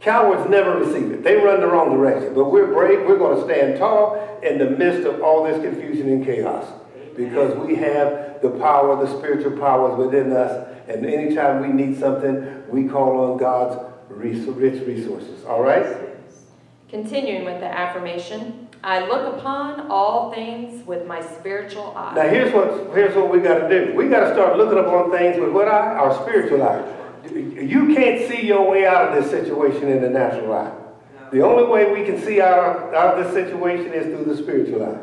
Cowards 0.00 0.50
never 0.50 0.78
receive 0.78 1.12
it. 1.12 1.22
They 1.22 1.36
run 1.36 1.60
the 1.60 1.66
wrong 1.66 1.96
direction. 1.96 2.34
But 2.34 2.50
we're 2.50 2.66
brave. 2.66 3.06
We're 3.06 3.16
going 3.16 3.38
to 3.38 3.44
stand 3.44 3.78
tall 3.78 4.40
in 4.42 4.58
the 4.58 4.68
midst 4.68 5.06
of 5.06 5.22
all 5.22 5.44
this 5.44 5.62
confusion 5.62 6.08
and 6.08 6.24
chaos 6.24 6.66
because 7.16 7.56
we 7.66 7.76
have 7.76 8.40
the 8.42 8.50
power, 8.50 9.04
the 9.04 9.18
spiritual 9.18 9.58
powers 9.58 9.96
within 9.98 10.32
us. 10.32 10.68
And 10.88 11.06
anytime 11.06 11.62
we 11.62 11.68
need 11.68 11.98
something, 11.98 12.68
we 12.68 12.88
call 12.88 13.32
on 13.32 13.38
God's 13.38 13.76
rich 14.08 14.46
resources. 14.86 15.44
All 15.44 15.62
right? 15.62 15.86
Continuing 16.88 17.44
with 17.44 17.60
the 17.60 17.66
affirmation, 17.66 18.68
I 18.84 19.06
look 19.06 19.38
upon 19.38 19.90
all 19.90 20.32
things 20.32 20.86
with 20.86 21.06
my 21.06 21.22
spiritual 21.22 21.94
eye. 21.96 22.14
Now 22.14 22.28
here's 22.28 22.52
what 22.52 22.94
here's 22.94 23.16
what 23.16 23.32
we 23.32 23.40
got 23.40 23.66
to 23.66 23.68
do. 23.68 23.94
We 23.94 24.08
got 24.08 24.28
to 24.28 24.34
start 24.34 24.58
looking 24.58 24.78
upon 24.78 25.10
things 25.10 25.40
with 25.40 25.50
what 25.50 25.68
eye? 25.68 25.94
Our 25.94 26.14
spiritual 26.22 26.62
eye. 26.62 26.84
You 27.32 27.94
can't 27.94 28.28
see 28.28 28.46
your 28.46 28.70
way 28.70 28.86
out 28.86 29.08
of 29.08 29.22
this 29.22 29.30
situation 29.30 29.88
in 29.88 30.02
the 30.02 30.10
natural 30.10 30.52
eye. 30.52 30.72
The 31.32 31.40
only 31.40 31.64
way 31.64 31.92
we 31.92 32.04
can 32.04 32.20
see 32.22 32.40
out, 32.40 32.94
out 32.94 33.18
of 33.18 33.24
this 33.24 33.32
situation 33.32 33.92
is 33.92 34.04
through 34.04 34.32
the 34.32 34.36
spiritual 34.36 34.84
eye. 34.84 35.00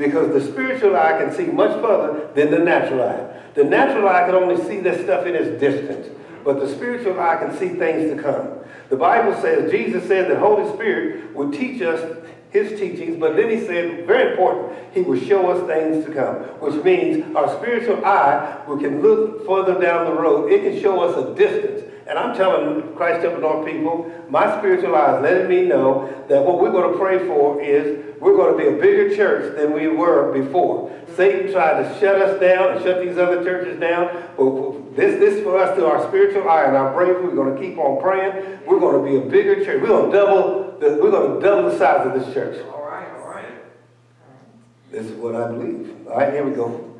Because 0.00 0.32
the 0.32 0.50
spiritual 0.50 0.96
eye 0.96 1.18
can 1.18 1.30
see 1.30 1.44
much 1.44 1.78
further 1.82 2.30
than 2.34 2.50
the 2.50 2.58
natural 2.58 3.02
eye. 3.02 3.38
The 3.54 3.64
natural 3.64 4.08
eye 4.08 4.24
can 4.24 4.34
only 4.34 4.56
see 4.64 4.80
this 4.80 5.02
stuff 5.02 5.26
in 5.26 5.34
its 5.34 5.60
distance, 5.60 6.08
but 6.42 6.58
the 6.58 6.66
spiritual 6.74 7.20
eye 7.20 7.36
can 7.36 7.54
see 7.58 7.68
things 7.68 8.10
to 8.10 8.20
come. 8.20 8.60
The 8.88 8.96
Bible 8.96 9.38
says, 9.42 9.70
Jesus 9.70 10.08
said 10.08 10.30
that 10.30 10.38
Holy 10.38 10.72
Spirit 10.72 11.36
would 11.36 11.52
teach 11.52 11.82
us 11.82 12.16
his 12.48 12.80
teachings, 12.80 13.20
but 13.20 13.36
then 13.36 13.50
he 13.50 13.60
said, 13.66 14.06
very 14.06 14.30
important, 14.30 14.72
he 14.94 15.02
will 15.02 15.20
show 15.20 15.50
us 15.50 15.66
things 15.66 16.06
to 16.06 16.14
come, 16.14 16.36
which 16.60 16.82
means 16.82 17.36
our 17.36 17.54
spiritual 17.58 18.02
eye 18.02 18.64
we 18.66 18.80
can 18.80 19.02
look 19.02 19.46
further 19.46 19.78
down 19.78 20.06
the 20.06 20.18
road. 20.18 20.50
It 20.50 20.62
can 20.62 20.80
show 20.80 21.00
us 21.02 21.14
a 21.14 21.34
distance 21.34 21.89
And 22.10 22.18
I'm 22.18 22.36
telling 22.36 22.92
Christ 22.96 23.22
Temple 23.22 23.40
North 23.40 23.64
people, 23.64 24.12
my 24.28 24.58
spiritual 24.58 24.96
eyes 24.96 25.22
letting 25.22 25.48
me 25.48 25.62
know 25.62 26.12
that 26.28 26.44
what 26.44 26.60
we're 26.60 26.72
going 26.72 26.92
to 26.92 26.98
pray 26.98 27.24
for 27.24 27.62
is 27.62 28.04
we're 28.18 28.34
going 28.34 28.58
to 28.58 28.58
be 28.58 28.68
a 28.68 28.82
bigger 28.82 29.14
church 29.14 29.56
than 29.56 29.72
we 29.72 29.86
were 29.86 30.32
before. 30.32 30.90
Satan 31.14 31.52
tried 31.52 31.84
to 31.84 32.00
shut 32.00 32.20
us 32.20 32.40
down 32.40 32.72
and 32.72 32.82
shut 32.82 33.00
these 33.00 33.16
other 33.16 33.44
churches 33.44 33.78
down. 33.78 34.08
But 34.36 34.96
this, 34.96 35.20
this 35.20 35.44
for 35.44 35.56
us, 35.56 35.76
through 35.76 35.86
our 35.86 36.08
spiritual 36.08 36.48
eye 36.48 36.64
and 36.64 36.76
our 36.76 36.92
bravery, 36.92 37.28
we're 37.28 37.36
going 37.36 37.54
to 37.54 37.60
keep 37.60 37.78
on 37.78 38.02
praying. 38.02 38.58
We're 38.66 38.80
going 38.80 39.04
to 39.04 39.08
be 39.08 39.24
a 39.24 39.30
bigger 39.30 39.64
church. 39.64 39.80
We're 39.80 39.86
going 39.86 40.10
to 40.10 40.16
double 40.16 40.78
the, 40.80 41.00
we're 41.00 41.12
going 41.12 41.40
to 41.40 41.46
double 41.46 41.70
the 41.70 41.78
size 41.78 42.04
of 42.04 42.20
this 42.20 42.34
church. 42.34 42.60
All 42.72 42.84
right, 42.86 43.08
all 43.20 43.28
right. 43.28 43.46
This 44.90 45.06
is 45.06 45.12
what 45.12 45.36
I 45.36 45.46
believe. 45.46 46.08
All 46.08 46.18
right, 46.18 46.32
here 46.32 46.44
we 46.44 46.56
go. 46.56 46.92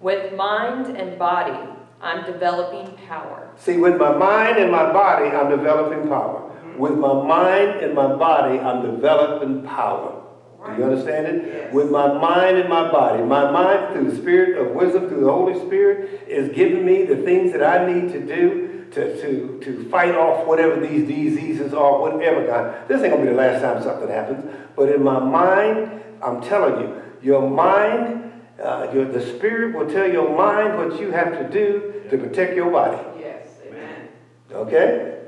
With 0.00 0.32
mind 0.34 0.96
and 0.96 1.18
body, 1.18 1.73
I'm 2.04 2.24
developing 2.24 2.96
power. 3.08 3.50
See, 3.56 3.78
with 3.78 3.96
my 3.96 4.14
mind 4.16 4.58
and 4.58 4.70
my 4.70 4.92
body, 4.92 5.26
I'm 5.26 5.48
developing 5.48 6.08
power. 6.08 6.40
Mm-hmm. 6.40 6.78
With 6.78 6.98
my 6.98 7.14
mind 7.14 7.80
and 7.80 7.94
my 7.94 8.14
body, 8.14 8.58
I'm 8.58 8.82
developing 8.82 9.62
power. 9.62 10.20
Do 10.66 10.78
you 10.78 10.84
understand 10.84 11.26
it? 11.26 11.44
Yes. 11.46 11.74
With 11.74 11.90
my 11.90 12.14
mind 12.14 12.56
and 12.56 12.68
my 12.68 12.90
body. 12.90 13.22
My 13.22 13.50
mind, 13.50 13.92
through 13.92 14.10
the 14.10 14.16
spirit 14.16 14.58
of 14.58 14.74
wisdom, 14.74 15.08
through 15.08 15.24
the 15.24 15.32
Holy 15.32 15.54
Spirit, 15.66 16.26
is 16.26 16.54
giving 16.54 16.86
me 16.86 17.04
the 17.04 17.16
things 17.16 17.52
that 17.52 17.62
I 17.62 17.90
need 17.90 18.12
to 18.12 18.20
do 18.20 18.86
to, 18.92 19.20
to, 19.20 19.60
to 19.62 19.90
fight 19.90 20.14
off 20.14 20.46
whatever 20.46 20.80
these 20.80 21.06
diseases 21.06 21.74
are, 21.74 22.00
whatever 22.00 22.46
kind. 22.46 22.88
This 22.88 23.02
ain't 23.02 23.12
gonna 23.12 23.24
be 23.24 23.30
the 23.30 23.36
last 23.36 23.60
time 23.60 23.82
something 23.82 24.08
happens. 24.08 24.44
But 24.76 24.88
in 24.88 25.02
my 25.02 25.18
mind, 25.18 26.02
I'm 26.22 26.40
telling 26.40 26.80
you, 26.80 27.02
your 27.20 27.48
mind, 27.48 28.23
uh, 28.62 28.88
your, 28.92 29.04
the 29.06 29.20
spirit 29.20 29.74
will 29.74 29.90
tell 29.90 30.10
your 30.10 30.36
mind 30.36 30.78
what 30.78 31.00
you 31.00 31.10
have 31.10 31.32
to 31.38 31.48
do 31.50 32.04
to 32.10 32.18
protect 32.18 32.54
your 32.54 32.70
body. 32.70 32.98
Yes, 33.18 33.48
amen. 33.66 34.08
Okay? 34.52 35.18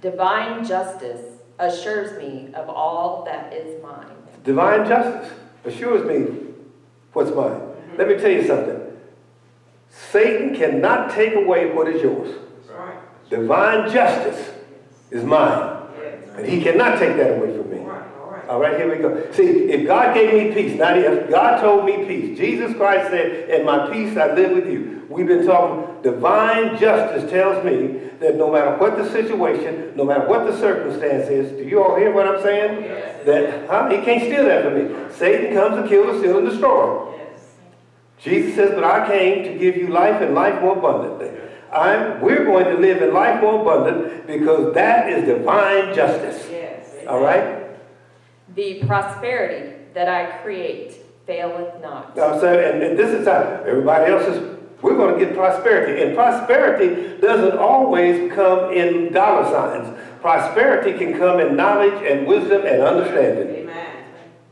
Divine 0.00 0.64
justice 0.64 1.40
assures 1.58 2.18
me 2.18 2.52
of 2.54 2.68
all 2.68 3.24
that 3.24 3.52
is 3.52 3.82
mine. 3.82 4.06
Divine 4.44 4.88
justice 4.88 5.32
assures 5.64 6.06
me 6.06 6.52
what's 7.12 7.30
mine. 7.30 7.60
Let 7.96 8.08
me 8.08 8.16
tell 8.16 8.30
you 8.30 8.46
something. 8.46 8.80
Satan 9.90 10.54
cannot 10.54 11.10
take 11.10 11.34
away 11.34 11.72
what 11.72 11.88
is 11.88 12.02
yours. 12.02 12.34
That's 12.66 12.78
right. 12.78 13.30
Divine 13.30 13.90
justice 13.90 14.52
is 15.10 15.22
mine. 15.22 15.82
Yes. 15.98 16.28
And 16.36 16.46
he 16.46 16.62
cannot 16.62 16.98
take 16.98 17.16
that 17.16 17.38
away 17.38 17.56
from 17.56 17.58
me. 17.58 17.63
All 18.54 18.60
right, 18.60 18.80
all 18.80 18.88
right. 18.88 18.94
All 18.94 18.98
right, 18.98 19.02
here 19.02 19.12
we 19.12 19.24
go. 19.24 19.32
See, 19.32 19.72
if 19.72 19.86
God 19.86 20.14
gave 20.14 20.32
me 20.32 20.54
peace, 20.54 20.78
not 20.78 20.96
if 20.96 21.30
God 21.30 21.60
told 21.60 21.84
me 21.84 22.06
peace. 22.06 22.38
Jesus 22.38 22.76
Christ 22.76 23.10
said, 23.10 23.50
in 23.50 23.66
my 23.66 23.92
peace 23.92 24.16
I 24.16 24.32
live 24.34 24.52
with 24.52 24.72
you. 24.72 25.06
We've 25.08 25.26
been 25.26 25.44
talking, 25.46 26.02
divine 26.02 26.78
justice 26.78 27.28
tells 27.30 27.64
me 27.64 27.98
that 28.20 28.36
no 28.36 28.52
matter 28.52 28.76
what 28.76 28.96
the 28.96 29.10
situation, 29.10 29.92
no 29.96 30.04
matter 30.04 30.28
what 30.28 30.46
the 30.46 30.58
circumstance 30.58 31.28
is, 31.28 31.52
do 31.52 31.64
you 31.64 31.82
all 31.82 31.96
hear 31.96 32.12
what 32.12 32.28
I'm 32.28 32.42
saying? 32.42 32.84
Yes. 32.84 33.26
That, 33.26 33.68
huh? 33.68 33.88
He 33.90 34.04
can't 34.04 34.22
steal 34.22 34.44
that 34.44 34.64
from 34.64 34.74
me. 34.74 35.14
Satan 35.14 35.54
comes 35.54 35.82
to 35.82 35.88
kill, 35.88 36.12
to 36.12 36.18
steal, 36.18 36.38
and 36.38 36.48
destroy. 36.48 37.16
Yes. 37.16 37.40
Jesus 38.18 38.54
says, 38.54 38.70
but 38.70 38.84
I 38.84 39.06
came 39.06 39.44
to 39.44 39.58
give 39.58 39.76
you 39.76 39.88
life 39.88 40.22
and 40.22 40.34
life 40.34 40.60
more 40.60 40.78
abundantly. 40.78 41.30
I'm, 41.72 42.20
we're 42.20 42.44
going 42.44 42.66
to 42.66 42.76
live 42.76 43.02
in 43.02 43.12
life 43.12 43.40
more 43.42 43.60
abundant 43.60 44.26
because 44.26 44.74
that 44.74 45.08
is 45.10 45.24
divine 45.26 45.94
justice. 45.94 46.48
Yes. 46.50 47.06
All 47.08 47.20
right? 47.20 47.53
The 48.54 48.84
prosperity 48.84 49.74
that 49.94 50.08
I 50.08 50.38
create 50.42 50.96
faileth 51.26 51.80
not. 51.80 52.16
Now, 52.16 52.38
so, 52.38 52.58
and, 52.58 52.82
and 52.82 52.98
this 52.98 53.10
is 53.10 53.26
how 53.26 53.62
everybody 53.66 54.12
else 54.12 54.24
is, 54.24 54.58
we're 54.82 54.96
going 54.96 55.18
to 55.18 55.24
get 55.24 55.34
prosperity. 55.34 56.02
And 56.02 56.14
prosperity 56.14 57.18
doesn't 57.20 57.58
always 57.58 58.32
come 58.32 58.72
in 58.72 59.12
dollar 59.12 59.44
signs. 59.50 59.98
Prosperity 60.20 60.98
can 60.98 61.18
come 61.18 61.40
in 61.40 61.56
knowledge 61.56 62.02
and 62.04 62.26
wisdom 62.26 62.62
and 62.66 62.82
understanding. 62.82 63.62
Amen. 63.62 64.04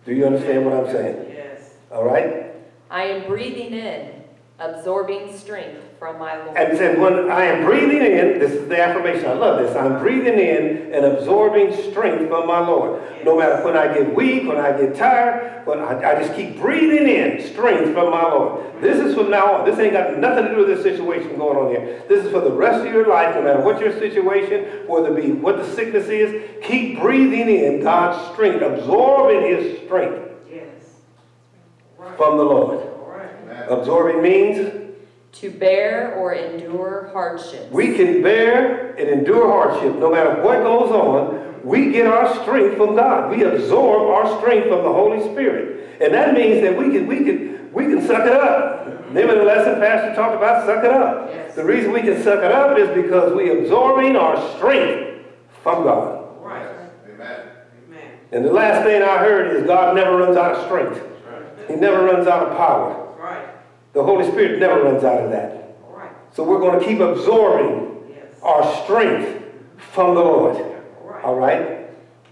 Do 0.05 0.15
you 0.15 0.27
understand 0.27 0.65
what 0.65 0.75
I'm 0.75 0.93
saying? 0.93 1.27
Yes. 1.29 1.75
All 1.91 2.05
right? 2.05 2.47
I 2.91 3.05
am 3.05 3.27
breathing 3.27 3.73
in, 3.73 4.23
absorbing 4.59 5.37
strength 5.37 5.81
from 6.03 6.19
my 6.19 6.37
Lord. 6.37 6.57
And 6.57 6.77
said, 6.77 6.99
when 6.99 7.31
I 7.31 7.45
am 7.45 7.65
breathing 7.65 8.03
in, 8.03 8.41
this 8.41 8.51
is 8.51 8.69
the 8.69 8.77
affirmation, 8.77 9.25
I 9.25 9.35
love 9.35 9.61
this. 9.61 9.77
I'm 9.77 10.01
breathing 10.01 10.37
in 10.37 10.93
and 10.93 11.05
absorbing 11.05 11.73
strength 11.91 12.29
from 12.29 12.49
my 12.49 12.59
Lord. 12.59 13.01
No 13.25 13.39
matter 13.39 13.65
when 13.65 13.77
I 13.77 13.95
get 13.95 14.13
weak, 14.13 14.49
when 14.49 14.57
I 14.57 14.77
get 14.77 14.97
tired, 14.97 15.65
when 15.65 15.79
I, 15.79 16.11
I 16.11 16.21
just 16.21 16.35
keep 16.35 16.59
breathing 16.59 17.07
in 17.07 17.49
strength 17.53 17.95
from 17.95 18.11
my 18.11 18.25
Lord. 18.25 18.83
This 18.83 18.99
is 18.99 19.15
from 19.15 19.31
now 19.31 19.55
on. 19.55 19.65
This 19.65 19.79
ain't 19.79 19.93
got 19.93 20.19
nothing 20.19 20.47
to 20.47 20.51
do 20.51 20.67
with 20.67 20.67
this 20.67 20.83
situation 20.83 21.37
going 21.37 21.57
on 21.57 21.71
here. 21.71 22.03
This 22.09 22.25
is 22.25 22.33
for 22.33 22.41
the 22.41 22.51
rest 22.51 22.85
of 22.85 22.93
your 22.93 23.07
life, 23.07 23.37
no 23.37 23.43
matter 23.43 23.61
what 23.61 23.79
your 23.79 23.93
situation, 24.01 24.89
whether 24.89 25.17
it 25.17 25.23
be 25.23 25.31
what 25.31 25.57
the 25.57 25.73
sickness 25.73 26.09
is, 26.09 26.65
keep 26.65 26.99
breathing 26.99 27.49
in 27.49 27.81
God's 27.81 28.33
strength, 28.33 28.61
absorbing 28.61 29.43
his 29.43 29.85
strength 29.85 30.33
Yes. 30.51 30.67
Right. 31.97 32.17
from 32.17 32.39
the 32.39 32.45
Lord. 32.45 32.89
All 32.89 33.15
right. 33.17 33.69
Absorbing 33.69 34.21
means 34.21 34.82
To 35.33 35.51
bear 35.51 36.15
or 36.15 36.35
endure 36.35 37.11
hardship. 37.13 37.71
We 37.73 37.97
can 37.97 38.23
bear 38.23 38.95
and 38.97 39.09
endure 39.09 39.49
hardship 39.49 39.97
no 39.99 40.11
matter 40.11 40.43
what 40.43 40.63
goes 40.63 40.91
on. 40.91 41.65
We 41.65 41.91
get 41.91 42.07
our 42.07 42.35
strength 42.43 42.77
from 42.77 42.97
God. 42.97 43.31
We 43.31 43.43
absorb 43.45 44.11
our 44.11 44.39
strength 44.39 44.69
from 44.69 44.83
the 44.83 44.93
Holy 44.93 45.21
Spirit. 45.33 46.01
And 46.03 46.13
that 46.13 46.35
means 46.35 46.61
that 46.63 46.77
we 46.77 46.91
can, 46.91 47.07
we 47.07 47.25
can, 47.25 47.73
we 47.73 47.85
can 47.85 48.07
suck 48.07 48.27
it 48.27 48.33
up. 48.33 48.87
Remember 49.07 49.37
the 49.37 49.45
lesson 49.45 49.81
Pastor 49.81 50.15
talked 50.15 50.37
about, 50.37 50.67
suck 50.67 50.85
it 50.85 50.91
up. 50.91 51.29
Yes. 51.31 51.55
The 51.55 51.65
reason 51.65 51.93
we 51.93 52.03
can 52.03 52.23
suck 52.23 52.39
it 52.41 52.51
up 52.53 52.79
is 52.79 52.89
because 52.95 53.35
we 53.35 53.51
absorbing 53.59 54.17
our 54.17 54.37
strength 54.57 55.27
from 55.63 55.85
God. 55.85 56.39
All 56.39 56.43
right. 56.45 56.67
Amen. 57.09 57.41
Amen. 57.89 58.19
And 58.33 58.45
the 58.45 58.53
last 58.53 58.85
thing 58.85 59.03
I 59.03 59.19
heard 59.19 59.57
is 59.57 59.67
God 59.67 59.95
never 59.95 60.17
runs 60.17 60.37
out 60.37 60.57
of 60.57 60.65
strength. 60.65 61.01
He 61.69 61.77
never 61.77 62.05
runs 62.05 62.27
out 62.27 62.49
of 62.49 62.57
power. 62.57 63.02
All 63.95 64.05
right. 64.05 64.17
The 64.17 64.23
Holy 64.25 64.31
Spirit 64.31 64.59
never 64.61 64.83
runs 64.83 65.05
out 65.05 65.23
of 65.25 65.31
that. 65.31 65.77
All 65.85 65.97
right. 65.97 66.11
So 66.35 66.45
we're 66.45 66.61
going 66.61 66.79
to 66.79 66.85
keep 66.87 67.01
absorbing 67.01 67.91
Yes. 68.09 68.27
our 68.43 68.83
strength 68.85 69.43
from 69.77 70.15
the 70.15 70.21
Lord. 70.23 70.57
All 70.57 71.09
right. 71.11 71.25
All 71.25 71.35
right? 71.37 71.79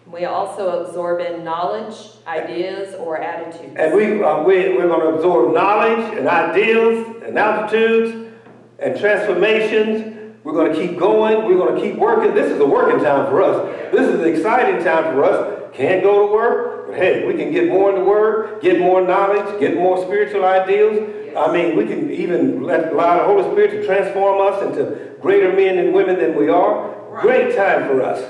We 0.07 0.25
also 0.25 0.85
absorb 0.85 1.21
in 1.21 1.45
knowledge, 1.45 1.95
ideas, 2.27 2.95
or 2.97 3.19
attitudes. 3.19 3.77
And 3.77 3.95
we, 3.95 4.23
uh, 4.23 4.43
we, 4.43 4.71
we're 4.77 4.89
going 4.89 5.01
to 5.01 5.17
absorb 5.17 5.55
knowledge 5.55 6.19
and 6.19 6.27
ideas 6.29 7.07
and 7.25 7.39
altitudes 7.39 8.33
and 8.81 8.99
transformations. 8.99 10.35
We're 10.43 10.53
going 10.55 10.73
to 10.73 10.79
keep 10.79 10.99
going. 10.99 11.45
We're 11.47 11.59
going 11.59 11.77
to 11.77 11.81
keep 11.81 11.97
working. 11.97 12.35
This 12.35 12.51
is 12.51 12.59
a 12.59 12.67
working 12.67 13.05
time 13.05 13.31
for 13.31 13.41
us. 13.43 13.93
This 13.93 14.09
is 14.09 14.19
an 14.21 14.27
exciting 14.35 14.83
time 14.83 15.15
for 15.15 15.23
us. 15.25 15.71
Can't 15.75 16.03
go 16.03 16.27
to 16.27 16.33
work, 16.33 16.89
but 16.89 16.97
hey, 16.97 17.25
we 17.27 17.35
can 17.35 17.53
get 17.53 17.69
more 17.69 17.91
in 17.91 17.97
the 18.01 18.05
Word, 18.05 18.61
get 18.61 18.81
more 18.81 19.01
knowledge, 19.01 19.61
get 19.61 19.77
more 19.77 20.03
spiritual 20.03 20.45
ideals. 20.45 21.20
I 21.37 21.53
mean, 21.53 21.77
we 21.77 21.87
can 21.87 22.11
even 22.11 22.63
let 22.63 22.93
allow 22.93 23.19
the 23.19 23.25
Holy 23.25 23.53
Spirit 23.53 23.81
to 23.81 23.87
transform 23.87 24.41
us 24.53 24.63
into 24.63 25.17
greater 25.21 25.53
men 25.53 25.79
and 25.79 25.93
women 25.93 26.19
than 26.19 26.37
we 26.37 26.49
are. 26.49 27.21
Great 27.21 27.55
time 27.55 27.89
for 27.89 28.03
us. 28.03 28.21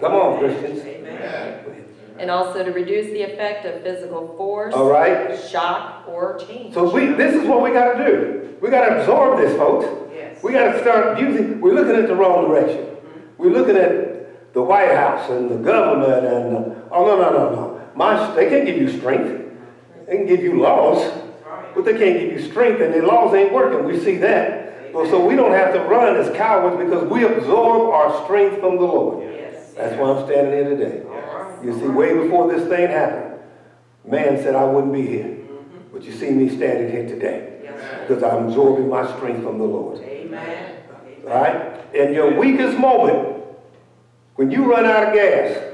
Come 0.00 0.14
on, 0.14 0.38
Christians. 0.38 0.80
Amen. 0.80 1.64
And 2.18 2.30
also 2.30 2.64
to 2.64 2.72
reduce 2.72 3.06
the 3.06 3.22
effect 3.22 3.64
of 3.64 3.82
physical 3.82 4.36
force, 4.36 4.74
All 4.74 4.90
right? 4.90 5.38
shock, 5.48 6.04
or 6.08 6.38
change. 6.38 6.74
So 6.74 6.92
we, 6.92 7.06
this 7.06 7.34
is 7.34 7.46
what 7.46 7.62
we 7.62 7.70
got 7.70 7.94
to 7.94 8.04
do. 8.04 8.56
We 8.60 8.70
got 8.70 8.88
to 8.88 9.00
absorb 9.00 9.38
this, 9.38 9.56
folks. 9.56 9.86
Yes. 10.12 10.42
We 10.42 10.52
got 10.52 10.72
to 10.72 10.80
start 10.80 11.20
using, 11.20 11.60
we're 11.60 11.74
looking 11.74 11.94
at 11.94 12.08
the 12.08 12.16
wrong 12.16 12.48
direction. 12.48 12.96
We're 13.38 13.52
looking 13.52 13.76
at 13.76 14.52
the 14.52 14.62
White 14.62 14.92
House 14.92 15.30
and 15.30 15.48
the 15.48 15.56
government 15.56 16.26
and, 16.26 16.56
uh, 16.56 16.88
oh, 16.90 17.06
no, 17.06 17.16
no, 17.20 17.30
no, 17.30 17.50
no. 17.50 17.90
My, 17.94 18.34
they 18.34 18.48
can't 18.48 18.66
give 18.66 18.76
you 18.76 18.90
strength. 18.98 19.54
They 20.06 20.16
can 20.16 20.26
give 20.26 20.42
you 20.42 20.60
laws. 20.60 21.27
But 21.74 21.84
they 21.84 21.92
can't 21.98 22.18
give 22.20 22.32
you 22.32 22.50
strength 22.50 22.80
and 22.80 22.92
the 22.94 23.02
laws 23.02 23.34
ain't 23.34 23.52
working. 23.52 23.84
We 23.84 23.98
see 24.00 24.16
that. 24.18 24.92
Well, 24.92 25.06
so 25.06 25.24
we 25.24 25.36
don't 25.36 25.52
have 25.52 25.72
to 25.74 25.80
run 25.80 26.16
as 26.16 26.34
cowards 26.36 26.76
because 26.82 27.04
we 27.10 27.24
absorb 27.24 27.90
our 27.90 28.24
strength 28.24 28.58
from 28.60 28.76
the 28.76 28.82
Lord. 28.82 29.22
Yes. 29.24 29.74
That's 29.74 29.94
why 30.00 30.10
I'm 30.12 30.26
standing 30.26 30.52
here 30.52 30.68
today. 30.70 31.02
Right. 31.04 31.64
You 31.64 31.74
see, 31.78 31.86
way 31.86 32.14
before 32.14 32.52
this 32.52 32.66
thing 32.68 32.88
happened, 32.88 33.40
man 34.06 34.38
said 34.42 34.54
I 34.54 34.64
wouldn't 34.64 34.92
be 34.92 35.06
here. 35.06 35.38
But 35.92 36.02
you 36.02 36.12
see 36.12 36.30
me 36.30 36.48
standing 36.48 36.90
here 36.90 37.06
today 37.06 37.60
Yes. 37.64 38.08
because 38.08 38.22
I'm 38.22 38.46
absorbing 38.48 38.88
my 38.88 39.06
strength 39.16 39.42
from 39.42 39.58
the 39.58 39.64
Lord. 39.64 39.98
Amen. 40.00 40.76
Right? 41.24 41.94
In 41.94 42.14
your 42.14 42.34
weakest 42.38 42.78
moment, 42.78 43.36
when 44.36 44.50
you 44.50 44.70
run 44.70 44.84
out 44.86 45.08
of 45.08 45.14
gas, 45.14 45.64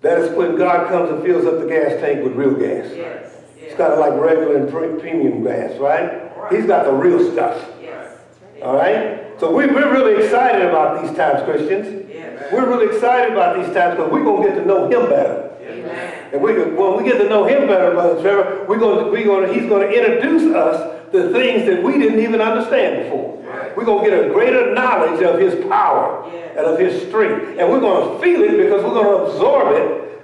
that 0.00 0.18
is 0.18 0.30
when 0.36 0.56
God 0.56 0.88
comes 0.88 1.10
and 1.10 1.22
fills 1.22 1.44
up 1.44 1.58
the 1.60 1.66
gas 1.66 2.00
tank 2.00 2.22
with 2.22 2.34
real 2.34 2.54
gas. 2.54 2.90
Yes. 2.94 3.35
Kind 3.76 3.92
of 3.92 3.98
like 3.98 4.12
regular 4.14 4.56
and 4.56 4.70
pre- 4.70 4.98
premium 5.00 5.44
gas, 5.44 5.78
right? 5.78 6.32
He's 6.50 6.66
got 6.66 6.84
the 6.86 6.92
real 6.92 7.32
stuff. 7.32 7.68
Yes. 7.80 8.18
All 8.62 8.74
right? 8.76 9.38
So 9.38 9.54
we, 9.54 9.66
we're 9.66 9.92
really 9.92 10.24
excited 10.24 10.62
about 10.66 11.02
these 11.02 11.14
times, 11.16 11.42
Christians. 11.44 12.08
Yes. 12.08 12.50
We're 12.52 12.66
really 12.68 12.94
excited 12.94 13.32
about 13.32 13.56
these 13.56 13.74
times 13.74 13.96
because 13.96 14.10
we're 14.10 14.24
going 14.24 14.42
to 14.44 14.48
get 14.48 14.54
to 14.60 14.64
know 14.66 14.86
Him 14.86 15.10
better. 15.10 15.52
Amen. 15.60 16.28
And 16.32 16.42
we, 16.42 16.52
when 16.54 16.96
we 16.96 17.04
get 17.04 17.18
to 17.18 17.28
know 17.28 17.44
him 17.44 17.66
better, 17.66 17.90
Brother 17.90 18.20
Trevor, 18.22 18.64
we're 18.68 18.78
going 18.78 19.04
to, 19.04 19.10
we're 19.10 19.24
going 19.24 19.46
to, 19.48 19.52
he's 19.52 19.68
going 19.68 19.88
to 19.88 19.94
introduce 19.94 20.54
us 20.54 21.12
to 21.12 21.32
things 21.32 21.66
that 21.66 21.82
we 21.82 21.98
didn't 21.98 22.20
even 22.20 22.40
understand 22.40 23.04
before. 23.04 23.42
Right. 23.42 23.76
We're 23.76 23.84
going 23.84 24.04
to 24.04 24.10
get 24.10 24.26
a 24.26 24.32
greater 24.32 24.72
knowledge 24.74 25.22
of 25.22 25.38
his 25.38 25.54
power 25.66 26.28
Yes. 26.32 26.56
and 26.56 26.66
of 26.66 26.78
his 26.78 27.06
strength. 27.08 27.58
And 27.58 27.70
we're 27.70 27.80
going 27.80 28.14
to 28.16 28.22
feel 28.22 28.42
it 28.42 28.56
because 28.56 28.82
we're 28.82 28.94
going 28.94 29.06
to 29.26 29.32
absorb 29.32 29.74
it. 29.76 30.22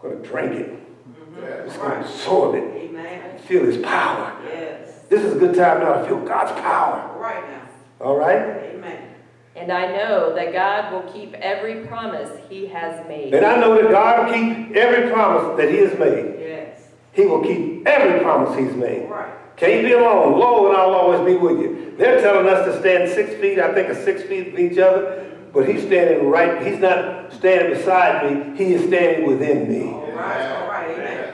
We're 0.00 0.10
going 0.10 0.22
to 0.22 0.28
drink 0.28 0.52
it. 0.54 0.78
It's 1.36 1.76
going 1.76 1.90
to 1.90 1.96
Right. 1.96 2.00
absorb 2.04 2.54
it. 2.54 2.64
Amen. 2.64 3.20
Feel 3.46 3.64
his 3.64 3.78
power. 3.78 4.32
Yes. 4.48 5.04
This 5.08 5.22
is 5.22 5.36
a 5.36 5.38
good 5.38 5.54
time 5.54 5.80
now 5.80 5.94
to 5.94 6.04
feel 6.04 6.18
God's 6.20 6.52
power. 6.60 7.10
All 7.14 7.20
right 7.20 7.42
now. 7.50 8.04
All 8.06 8.16
right? 8.16 8.38
Amen. 8.74 8.98
And 9.54 9.70
I 9.70 9.86
know 9.96 10.34
that 10.34 10.52
God 10.52 10.92
will 10.92 11.12
keep 11.12 11.34
every 11.34 11.86
promise 11.86 12.30
he 12.48 12.66
has 12.68 13.06
made. 13.06 13.34
And 13.34 13.44
I 13.44 13.56
know 13.58 13.80
that 13.80 13.90
God 13.90 14.26
will 14.26 14.32
keep 14.34 14.74
every 14.74 15.10
promise 15.10 15.56
that 15.58 15.68
he 15.70 15.76
has 15.78 15.98
made. 15.98 16.36
Yes. 16.40 16.88
He 17.12 17.26
will 17.26 17.42
keep 17.42 17.86
every 17.86 18.20
promise 18.20 18.58
he's 18.58 18.74
made. 18.74 19.02
All 19.02 19.08
right. 19.10 19.56
Can't 19.56 19.84
be 19.84 19.92
alone. 19.92 20.38
Lo, 20.38 20.68
and 20.68 20.76
I'll 20.76 20.94
always 20.94 21.20
be 21.20 21.36
with 21.36 21.60
you. 21.60 21.94
They're 21.98 22.20
telling 22.22 22.48
us 22.48 22.64
to 22.64 22.80
stand 22.80 23.10
six 23.10 23.34
feet, 23.34 23.58
I 23.60 23.72
think, 23.74 23.90
of 23.90 23.98
six 23.98 24.22
feet 24.22 24.48
of 24.54 24.58
each 24.58 24.78
other. 24.78 25.26
But 25.52 25.68
he's 25.68 25.82
standing 25.82 26.30
right, 26.30 26.66
he's 26.66 26.78
not 26.80 27.30
standing 27.34 27.74
beside 27.76 28.24
me, 28.24 28.56
he 28.56 28.72
is 28.72 28.84
standing 28.88 29.28
within 29.28 29.70
me. 29.70 29.90
All 29.92 30.10
right. 30.12 30.50
All 30.50 30.68
right. 30.68 30.81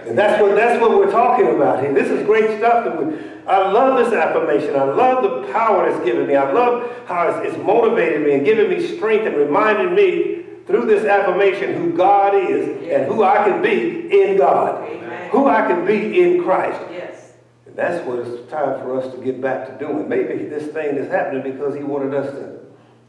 Amen. 0.09 0.11
And 0.11 0.19
that's 0.19 0.43
what 0.43 0.55
that's 0.57 0.81
what 0.81 0.91
we're 0.91 1.11
talking 1.11 1.49
about 1.49 1.81
here. 1.81 1.93
This 1.93 2.09
is 2.09 2.25
great 2.27 2.59
stuff. 2.59 2.85
That 2.85 3.05
we, 3.05 3.15
I 3.47 3.71
love 3.71 4.05
this 4.05 4.13
affirmation. 4.13 4.77
I 4.77 4.85
love 4.85 5.23
the 5.23 5.53
power 5.53 5.89
it's 5.89 6.05
given 6.05 6.27
me. 6.27 6.37
I 6.37 6.51
love 6.53 7.07
how 7.07 7.29
it's, 7.29 7.49
it's 7.49 7.65
motivated 7.65 8.23
me 8.25 8.35
and 8.35 8.45
given 8.45 8.69
me 8.69 8.97
strength 8.97 9.27
and 9.27 9.37
reminding 9.37 9.95
me 9.95 10.45
through 10.67 10.85
this 10.85 11.05
affirmation 11.07 11.75
who 11.75 11.97
God 11.97 12.35
is 12.35 12.69
and 12.93 13.07
who 13.07 13.25
I 13.25 13.37
can 13.49 13.63
be 13.63 14.23
in 14.23 14.37
God, 14.37 14.87
Amen. 14.87 15.31
who 15.31 15.49
I 15.49 15.63
can 15.67 15.87
be 15.87 16.21
in 16.21 16.43
Christ. 16.45 16.79
Yes. 16.93 17.33
And 17.65 17.75
that's 17.75 18.07
what 18.07 18.19
it's 18.19 18.51
time 18.51 18.79
for 18.81 19.01
us 19.01 19.11
to 19.15 19.23
get 19.23 19.41
back 19.41 19.67
to 19.67 19.79
doing. 19.79 20.09
Maybe 20.09 20.45
this 20.45 20.71
thing 20.75 20.97
is 20.97 21.11
happening 21.11 21.43
because 21.43 21.75
he 21.75 21.83
wanted 21.83 22.13
us 22.13 22.31
to 22.35 22.61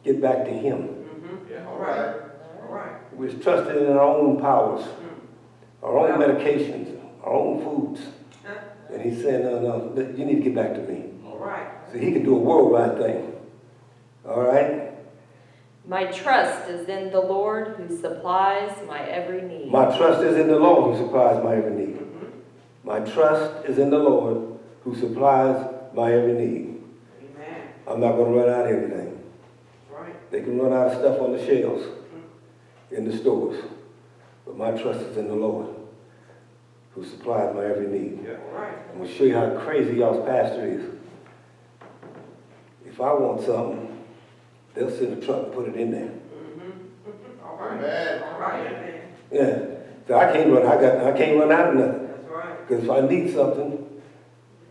get 0.06 0.22
back 0.22 0.46
to 0.46 0.52
him. 0.52 0.88
Mm-hmm. 0.88 1.68
All 1.68 1.80
right. 1.80 2.16
All 2.62 2.74
right. 2.74 3.14
We're 3.14 3.34
trusting 3.34 3.76
in 3.76 3.92
our 3.92 4.00
own 4.00 4.40
powers, 4.40 4.86
our 5.84 5.98
own 5.98 6.20
medications, 6.20 7.00
our 7.24 7.34
own 7.34 7.64
foods. 7.64 8.02
And 8.92 9.02
he 9.02 9.22
said, 9.22 9.44
no, 9.44 9.60
no, 9.60 10.02
you 10.18 10.26
need 10.26 10.36
to 10.36 10.42
get 10.42 10.56
back 10.56 10.74
to 10.74 10.80
me. 10.82 11.12
All 11.26 11.38
right. 11.38 11.68
So 11.92 12.00
he 12.00 12.12
can 12.12 12.24
do 12.24 12.36
a 12.36 12.40
worldwide 12.40 12.98
thing. 12.98 13.34
All 14.28 14.42
right? 14.42 14.92
My 15.88 16.06
trust 16.06 16.70
is 16.70 16.88
in 16.90 17.12
the 17.12 17.20
Lord 17.20 17.76
who 17.78 17.98
supplies 17.98 18.76
my 18.88 19.00
every 19.02 19.42
need. 19.42 19.72
My 19.72 19.86
trust 19.96 20.24
is 20.24 20.38
in 20.38 20.48
the 20.48 20.58
Lord 20.58 20.96
who 20.96 21.04
supplies 21.04 21.44
my 21.44 21.56
every 21.56 21.74
need. 21.74 22.00
My 22.84 23.00
trust 23.00 23.66
is 23.66 23.78
in 23.78 23.90
the 23.90 24.00
Lord 24.00 24.60
who 24.84 24.96
supplies 24.96 25.68
my 25.94 26.12
every 26.12 26.34
need. 26.34 26.82
Amen. 27.22 27.62
I'm 27.88 28.00
not 28.00 28.14
going 28.14 28.34
to 28.34 28.40
run 28.40 28.50
out 28.50 28.66
of 28.66 28.76
anything. 28.76 29.24
All 29.92 30.02
right. 30.02 30.32
They 30.32 30.42
can 30.42 30.60
run 30.60 30.74
out 30.74 30.88
of 30.88 31.00
stuff 31.00 31.22
on 31.22 31.32
the 31.34 31.46
shelves 31.46 31.86
in 32.92 33.10
the 33.10 33.16
stores. 33.16 33.64
But 34.50 34.58
my 34.58 34.82
trust 34.82 35.02
is 35.02 35.18
in 35.18 35.28
the 35.28 35.36
Lord 35.36 35.68
who 36.96 37.06
supplies 37.06 37.54
my 37.54 37.66
every 37.66 37.86
need. 37.86 38.28
All 38.28 38.60
right. 38.60 38.74
I'm 38.90 38.98
going 38.98 39.08
to 39.08 39.16
show 39.16 39.24
you 39.24 39.36
how 39.36 39.56
crazy 39.60 39.98
y'all's 39.98 40.26
pastor 40.28 40.66
is. 40.66 40.86
If 42.84 43.00
I 43.00 43.14
want 43.14 43.46
something, 43.46 44.04
they'll 44.74 44.90
send 44.90 45.22
a 45.22 45.24
truck 45.24 45.44
and 45.44 45.54
put 45.54 45.68
it 45.68 45.76
in 45.76 45.92
there. 45.92 46.10
Mm-hmm. 46.10 47.46
All 47.46 47.58
right. 47.58 47.78
Amen. 47.78 48.24
All 48.24 48.40
right. 48.40 48.66
Amen. 48.66 49.02
Yeah. 49.32 49.66
So 50.08 50.18
I 50.18 50.34
can't 50.34 50.52
run, 50.52 50.66
I 50.66 50.82
got, 50.82 51.06
I 51.06 51.16
can't 51.16 51.38
run 51.38 51.52
out 51.52 51.70
of 51.70 51.76
nothing. 51.76 52.08
That's 52.08 52.28
right. 52.32 52.68
Because 52.68 52.84
if 52.86 52.90
I 52.90 53.02
need 53.02 53.32
something, 53.32 54.02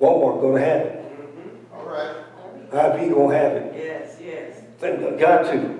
Walmart 0.00 0.40
gonna 0.40 0.58
have 0.58 0.80
it. 0.86 1.20
Mm-hmm. 1.20 1.74
All 1.76 1.86
right. 1.86 2.16
IP 2.64 3.14
gonna 3.14 3.36
have 3.36 3.52
it. 3.52 3.74
Yes. 3.76 4.16
Yes. 4.20 4.60
Thank 4.78 5.02
God, 5.02 5.20
got 5.20 5.42
to. 5.52 5.77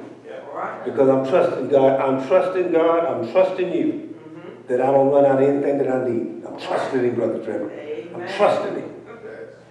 All 0.58 0.64
right. 0.64 0.84
Because 0.84 1.08
I'm 1.08 1.24
trusting 1.28 1.68
God, 1.68 2.00
I'm 2.00 2.26
trusting 2.26 2.72
God, 2.72 3.04
I'm 3.04 3.30
trusting 3.30 3.72
you. 3.72 3.86
Mm-hmm. 3.86 4.66
That 4.66 4.80
I 4.80 4.86
don't 4.86 5.10
run 5.10 5.24
out 5.24 5.40
of 5.40 5.48
anything 5.48 5.78
that 5.78 5.88
I 5.88 6.08
need. 6.08 6.44
I'm 6.44 6.58
trusting 6.58 7.00
Him, 7.00 7.14
Brother 7.14 7.44
Trevor. 7.44 7.70
I'm 8.14 8.36
trusting 8.36 8.74
Him. 8.74 8.94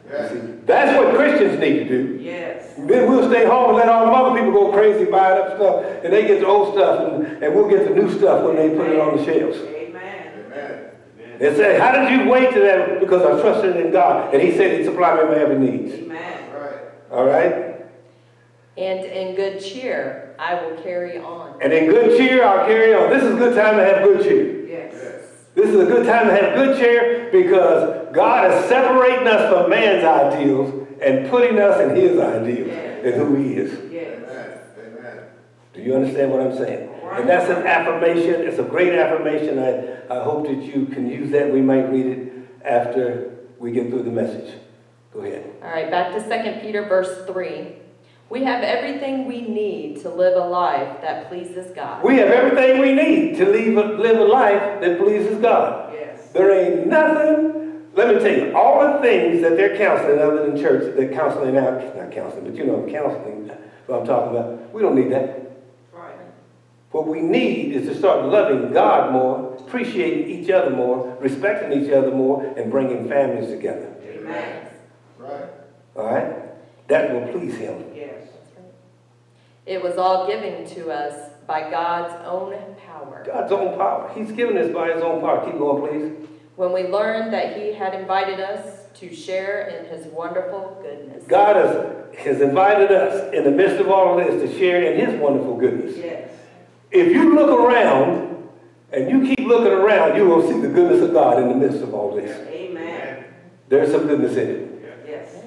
Yes. 0.09 0.31
See, 0.31 0.39
that's 0.65 0.97
what 0.97 1.13
Christians 1.13 1.59
need 1.59 1.79
to 1.79 1.85
do. 1.85 2.23
Yes. 2.23 2.73
Then 2.77 3.09
we'll 3.09 3.29
stay 3.29 3.45
home 3.45 3.71
and 3.71 3.77
let 3.77 3.89
all 3.89 4.05
the 4.05 4.11
other 4.13 4.39
people 4.39 4.53
go 4.53 4.71
crazy 4.71 5.03
buying 5.11 5.37
up 5.37 5.57
stuff, 5.57 5.83
and 6.05 6.13
they 6.13 6.25
get 6.25 6.39
the 6.39 6.47
old 6.47 6.73
stuff, 6.73 7.11
and, 7.11 7.43
and 7.43 7.53
we'll 7.53 7.67
get 7.67 7.89
the 7.89 7.93
new 7.93 8.09
stuff 8.17 8.45
when 8.45 8.55
they 8.55 8.69
put 8.69 8.87
it 8.87 8.97
on 8.97 9.17
the 9.17 9.25
shelves. 9.25 9.57
Amen. 9.57 10.45
Amen. 10.45 10.91
They 11.39 11.53
say, 11.57 11.77
how 11.77 11.91
did 11.91 12.09
you 12.17 12.29
wait 12.29 12.53
to 12.53 12.61
that? 12.61 13.01
Because 13.01 13.23
I 13.23 13.41
trusted 13.41 13.75
in 13.75 13.91
God, 13.91 14.33
and 14.33 14.41
He 14.41 14.55
said 14.55 14.79
He'd 14.79 14.85
supply 14.85 15.21
me 15.21 15.23
my 15.27 15.35
every 15.35 15.59
needs. 15.59 15.93
Amen. 15.95 16.49
All 16.53 16.61
right. 16.61 16.79
All 17.11 17.25
right? 17.25 17.76
And 18.77 19.05
in 19.05 19.35
good 19.35 19.59
cheer, 19.59 20.35
I 20.37 20.53
will 20.53 20.77
carry 20.83 21.17
on. 21.17 21.59
And 21.61 21.73
in 21.73 21.89
good 21.89 22.15
cheer, 22.15 22.43
I'll 22.43 22.67
carry 22.67 22.93
on. 22.93 23.09
This 23.09 23.23
is 23.23 23.33
a 23.33 23.37
good 23.37 23.55
time 23.55 23.77
to 23.77 23.83
have 23.83 24.03
good 24.03 24.23
cheer. 24.23 24.67
Yes. 24.67 24.93
This 25.55 25.69
is 25.69 25.81
a 25.81 25.85
good 25.85 26.05
time 26.05 26.27
to 26.27 26.33
have 26.33 26.53
good 26.53 26.77
cheer 26.77 27.29
because 27.31 28.13
God 28.13 28.51
is 28.51 28.69
separating 28.69 29.27
us 29.27 29.51
from 29.51 29.71
man's 29.71 30.03
ideals 30.03 30.87
and 31.01 31.27
putting 31.27 31.57
us 31.59 31.81
in 31.81 31.95
His 31.95 32.19
ideals 32.19 32.69
and 32.71 33.15
who 33.15 33.35
He 33.35 33.55
is. 33.55 33.91
Yes. 33.91 34.21
Amen. 34.77 34.99
Amen. 34.99 35.23
Do 35.73 35.81
you 35.81 35.95
understand 35.95 36.31
what 36.31 36.41
I'm 36.41 36.55
saying? 36.55 36.89
Right. 37.01 37.21
And 37.21 37.29
that's 37.29 37.49
an 37.49 37.65
affirmation. 37.65 38.41
It's 38.41 38.59
a 38.59 38.63
great 38.63 38.93
affirmation. 38.93 39.57
I, 39.57 40.15
I 40.15 40.23
hope 40.23 40.45
that 40.45 40.61
you 40.61 40.85
can 40.85 41.09
use 41.09 41.31
that. 41.31 41.51
We 41.51 41.61
might 41.61 41.89
read 41.89 42.05
it 42.05 42.33
after 42.63 43.37
we 43.57 43.71
get 43.71 43.89
through 43.89 44.03
the 44.03 44.11
message. 44.11 44.53
Go 45.11 45.21
ahead. 45.21 45.51
All 45.63 45.69
right, 45.69 45.89
back 45.89 46.13
to 46.13 46.21
2 46.21 46.59
Peter 46.61 46.85
verse 46.87 47.25
3. 47.25 47.86
We 48.29 48.43
have 48.43 48.61
everything 48.61 49.25
we 49.25 49.41
need 49.41 50.01
to 50.01 50.09
live 50.09 50.35
a 50.35 50.45
life 50.45 51.01
that 51.01 51.29
pleases 51.29 51.71
God. 51.73 52.03
We 52.03 52.17
have 52.17 52.27
everything 52.27 52.81
we 52.81 52.93
need 52.93 53.37
to 53.37 53.45
live 53.45 53.77
a, 53.77 53.93
live 53.93 54.19
a 54.19 54.25
life 54.25 54.81
that 54.81 54.99
pleases 54.99 55.39
God. 55.39 55.93
Yes. 55.93 56.29
There 56.31 56.51
ain't 56.51 56.87
nothing, 56.87 57.87
let 57.93 58.13
me 58.13 58.19
tell 58.19 58.37
you, 58.37 58.53
all 58.55 58.93
the 58.93 58.99
things 58.99 59.41
that 59.41 59.55
they're 59.55 59.77
counseling 59.77 60.19
other 60.19 60.45
than 60.45 60.61
church, 60.61 60.93
they're 60.97 61.13
counseling 61.13 61.55
out, 61.55 61.95
not 61.95 62.11
counseling, 62.11 62.43
but 62.43 62.55
you 62.55 62.65
know, 62.65 62.85
counseling, 62.91 63.49
what 63.85 64.01
I'm 64.01 64.05
talking 64.05 64.37
about. 64.37 64.73
We 64.73 64.81
don't 64.81 64.95
need 64.95 65.11
that. 65.13 65.51
Right. 65.93 66.13
What 66.91 67.07
we 67.07 67.21
need 67.21 67.73
is 67.73 67.87
to 67.87 67.97
start 67.97 68.25
loving 68.25 68.73
God 68.73 69.13
more, 69.13 69.55
appreciating 69.55 70.29
each 70.29 70.49
other 70.49 70.69
more, 70.69 71.17
respecting 71.21 71.81
each 71.81 71.91
other 71.93 72.11
more, 72.11 72.43
and 72.57 72.69
bringing 72.69 73.07
families 73.07 73.49
together. 73.49 73.95
Amen. 74.03 74.67
Right. 75.17 75.49
All 75.95 76.05
right? 76.05 76.87
That 76.89 77.13
will 77.13 77.31
please 77.31 77.55
Him. 77.55 77.86
It 79.67 79.83
was 79.83 79.97
all 79.97 80.25
given 80.27 80.65
to 80.75 80.91
us 80.91 81.29
by 81.45 81.69
God's 81.69 82.25
own 82.25 82.55
power. 82.85 83.23
God's 83.25 83.51
own 83.51 83.77
power. 83.77 84.09
He's 84.15 84.31
given 84.31 84.57
us 84.57 84.73
by 84.73 84.93
His 84.93 85.03
own 85.03 85.19
power. 85.19 85.45
Keep 85.45 85.59
going, 85.59 85.81
please. 85.85 86.29
When 86.55 86.71
we 86.71 86.83
learned 86.83 87.33
that 87.33 87.57
He 87.57 87.73
had 87.73 87.93
invited 87.93 88.39
us 88.39 88.85
to 88.95 89.13
share 89.13 89.67
in 89.67 89.85
His 89.85 90.07
wonderful 90.07 90.79
goodness. 90.81 91.25
God 91.27 91.57
has, 91.57 92.17
has 92.17 92.39
invited 92.39 92.93
us 92.93 93.33
in 93.33 93.43
the 93.43 93.51
midst 93.51 93.81
of 93.81 93.89
all 93.89 94.17
of 94.17 94.25
this 94.25 94.49
to 94.49 94.57
share 94.57 94.93
in 94.93 95.05
His 95.05 95.19
wonderful 95.19 95.57
goodness. 95.57 95.97
Yes. 95.97 96.31
If 96.89 97.11
you 97.11 97.35
look 97.35 97.49
around 97.49 98.47
and 98.93 99.09
you 99.09 99.35
keep 99.35 99.45
looking 99.45 99.73
around, 99.73 100.15
you 100.15 100.25
will 100.25 100.47
see 100.47 100.61
the 100.61 100.69
goodness 100.69 101.01
of 101.01 101.11
God 101.11 101.43
in 101.43 101.49
the 101.49 101.55
midst 101.55 101.83
of 101.83 101.93
all 101.93 102.15
this. 102.15 102.31
Amen. 102.47 103.25
There's 103.67 103.91
some 103.91 104.07
goodness 104.07 104.37
in 104.37 104.49
it. 104.49 105.03
Yes. 105.05 105.43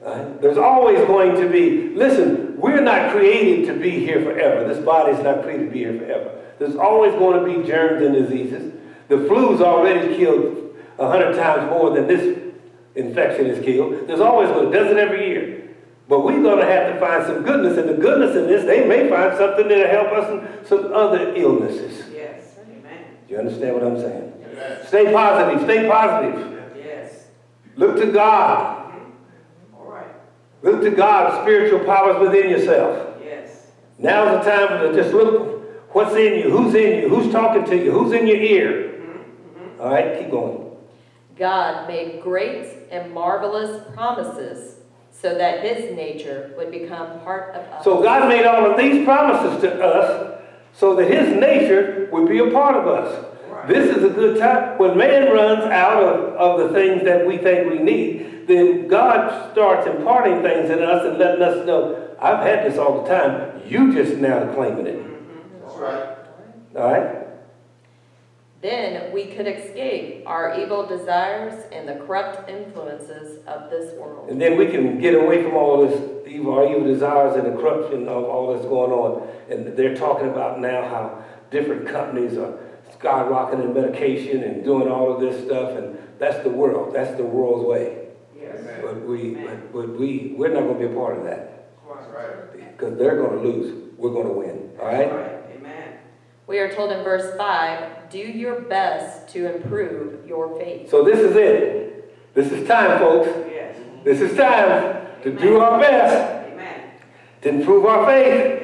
Right? 0.00 0.42
There's 0.42 0.58
always 0.58 0.98
going 1.06 1.40
to 1.40 1.48
be, 1.48 1.94
listen, 1.94 2.41
we're 2.62 2.80
not 2.80 3.10
created 3.10 3.66
to 3.66 3.74
be 3.74 3.90
here 3.90 4.22
forever. 4.22 4.72
This 4.72 4.82
body's 4.84 5.22
not 5.22 5.42
created 5.42 5.66
to 5.66 5.70
be 5.72 5.80
here 5.80 5.98
forever. 5.98 6.40
There's 6.60 6.76
always 6.76 7.12
going 7.14 7.40
to 7.40 7.44
be 7.44 7.66
germs 7.68 8.06
and 8.06 8.14
diseases. 8.14 8.72
The 9.08 9.18
flu's 9.26 9.60
already 9.60 10.16
killed 10.16 10.76
a 10.96 11.08
hundred 11.08 11.34
times 11.34 11.68
more 11.68 11.90
than 11.90 12.06
this 12.06 12.38
infection 12.94 13.46
is 13.46 13.64
killed. 13.64 14.06
There's 14.06 14.20
always 14.20 14.48
going 14.50 14.70
to, 14.70 14.78
does 14.78 14.92
it 14.92 14.96
every 14.96 15.26
year. 15.26 15.70
But 16.08 16.20
we're 16.20 16.40
going 16.40 16.60
to 16.60 16.66
have 16.66 16.92
to 16.92 17.00
find 17.00 17.26
some 17.26 17.42
goodness. 17.42 17.78
And 17.78 17.88
the 17.88 17.94
goodness 17.94 18.36
in 18.36 18.46
this, 18.46 18.64
they 18.64 18.86
may 18.86 19.08
find 19.08 19.36
something 19.36 19.66
that'll 19.66 19.88
help 19.88 20.12
us 20.12 20.30
in 20.30 20.66
some 20.66 20.92
other 20.92 21.34
illnesses. 21.34 22.08
Yes. 22.12 22.58
Amen. 22.60 23.04
You 23.28 23.38
understand 23.38 23.74
what 23.74 23.82
I'm 23.82 23.98
saying? 23.98 24.32
Amen. 24.52 24.86
Stay 24.86 25.12
positive, 25.12 25.62
stay 25.64 25.88
positive. 25.88 26.76
Yes. 26.76 27.26
Look 27.74 27.96
to 27.96 28.12
God. 28.12 28.81
All 30.64 30.72
right. 30.72 30.82
Look 30.82 30.90
to 30.90 30.96
God, 30.96 31.42
spiritual 31.42 31.84
powers 31.84 32.20
within 32.20 32.50
yourself. 32.50 33.18
Yes. 33.24 33.68
Now's 33.98 34.44
the 34.44 34.50
time 34.50 34.80
to 34.80 34.94
just 34.94 35.14
look 35.14 35.94
what's 35.94 36.14
in 36.14 36.38
you, 36.38 36.50
who's 36.50 36.74
in 36.74 37.02
you, 37.02 37.08
who's 37.08 37.32
talking 37.32 37.64
to 37.64 37.76
you, 37.76 37.92
who's 37.92 38.12
in 38.12 38.26
your 38.26 38.36
ear. 38.36 39.00
Mm-hmm. 39.00 39.80
All 39.80 39.90
right, 39.90 40.18
keep 40.18 40.30
going. 40.30 40.70
God 41.36 41.88
made 41.88 42.22
great 42.22 42.66
and 42.90 43.12
marvelous 43.12 43.82
promises 43.94 44.76
so 45.10 45.36
that 45.36 45.64
His 45.64 45.94
nature 45.94 46.52
would 46.56 46.70
become 46.70 47.20
part 47.20 47.54
of 47.54 47.62
us. 47.72 47.84
So 47.84 48.02
God 48.02 48.28
made 48.28 48.44
all 48.44 48.70
of 48.70 48.76
these 48.78 49.04
promises 49.04 49.60
to 49.62 49.82
us 49.82 50.32
so 50.74 50.96
that 50.96 51.10
his 51.10 51.34
nature 51.36 52.08
would 52.12 52.28
be 52.28 52.38
a 52.38 52.50
part 52.50 52.76
of 52.76 52.86
us. 52.86 53.26
Right. 53.62 53.68
This 53.68 53.96
is 53.96 54.04
a 54.04 54.08
good 54.10 54.38
time. 54.38 54.78
When 54.78 54.96
man 54.96 55.32
runs 55.32 55.64
out 55.64 56.02
of, 56.02 56.34
of 56.34 56.68
the 56.68 56.78
things 56.78 57.04
that 57.04 57.26
we 57.26 57.38
think 57.38 57.70
we 57.70 57.78
need, 57.78 58.46
then 58.46 58.88
God 58.88 59.52
starts 59.52 59.86
imparting 59.86 60.42
things 60.42 60.70
in 60.70 60.82
us 60.82 61.04
and 61.06 61.18
letting 61.18 61.42
us 61.42 61.66
know, 61.66 62.16
I've 62.20 62.44
had 62.44 62.70
this 62.70 62.78
all 62.78 63.02
the 63.02 63.08
time. 63.08 63.62
You 63.66 63.92
just 63.92 64.16
now 64.16 64.52
claiming 64.54 64.86
it. 64.86 65.62
That's 65.62 65.76
right. 65.76 66.16
All 66.76 66.92
right? 66.92 67.22
Then 68.62 69.12
we 69.12 69.26
could 69.26 69.48
escape 69.48 70.22
our 70.24 70.60
evil 70.60 70.86
desires 70.86 71.64
and 71.72 71.88
the 71.88 71.96
corrupt 72.06 72.48
influences 72.48 73.44
of 73.46 73.70
this 73.70 73.92
world. 73.98 74.30
And 74.30 74.40
then 74.40 74.56
we 74.56 74.66
can 74.68 75.00
get 75.00 75.14
away 75.14 75.42
from 75.42 75.54
all 75.54 75.84
this 75.84 76.28
evil, 76.28 76.54
our 76.54 76.66
evil 76.66 76.84
desires 76.84 77.36
and 77.36 77.44
the 77.44 77.60
corruption 77.60 78.06
of 78.06 78.24
all 78.24 78.52
that's 78.52 78.66
going 78.66 78.92
on. 78.92 79.28
And 79.50 79.76
they're 79.76 79.96
talking 79.96 80.28
about 80.28 80.60
now 80.60 80.88
how 80.88 81.24
different 81.50 81.88
companies 81.88 82.38
are 82.38 82.56
skyrocketing 83.02 83.74
medication 83.74 84.42
and 84.44 84.64
doing 84.64 84.88
all 84.88 85.12
of 85.12 85.20
this 85.20 85.44
stuff. 85.44 85.76
And 85.76 85.98
that's 86.18 86.42
the 86.42 86.50
world. 86.50 86.94
That's 86.94 87.16
the 87.16 87.24
world's 87.24 87.64
way. 87.66 88.08
Yes. 88.38 88.60
But 88.82 89.02
we, 89.06 89.34
but, 89.34 89.72
but 89.72 89.88
we, 89.98 90.34
we're 90.36 90.52
not 90.52 90.60
going 90.62 90.80
to 90.80 90.88
be 90.88 90.92
a 90.92 90.96
part 90.96 91.18
of 91.18 91.24
that 91.24 91.48
Right. 91.86 92.76
because 92.76 92.98
they're 92.98 93.16
going 93.16 93.42
to 93.42 93.48
lose. 93.48 93.90
We're 93.96 94.10
going 94.10 94.26
to 94.26 94.32
win. 94.32 94.70
All 94.80 94.86
right? 94.86 95.08
Amen. 95.56 95.94
We 96.46 96.58
are 96.58 96.72
told 96.74 96.90
in 96.92 97.02
verse 97.04 97.36
5 97.36 98.10
do 98.10 98.18
your 98.18 98.60
best 98.62 99.28
to 99.30 99.54
improve 99.54 100.26
your 100.26 100.58
faith. 100.58 100.90
So 100.90 101.04
this 101.04 101.18
is 101.18 101.36
it. 101.36 102.34
This 102.34 102.50
is 102.50 102.66
time, 102.66 102.98
folks. 102.98 103.28
Yes. 103.50 103.76
This 104.04 104.20
is 104.20 104.36
time 104.36 105.06
to 105.22 105.30
do 105.38 105.58
our 105.60 105.78
best 105.78 106.50
Amen. 106.52 106.90
to 107.42 107.48
improve 107.48 107.86
our 107.86 108.04
faith. 108.06 108.60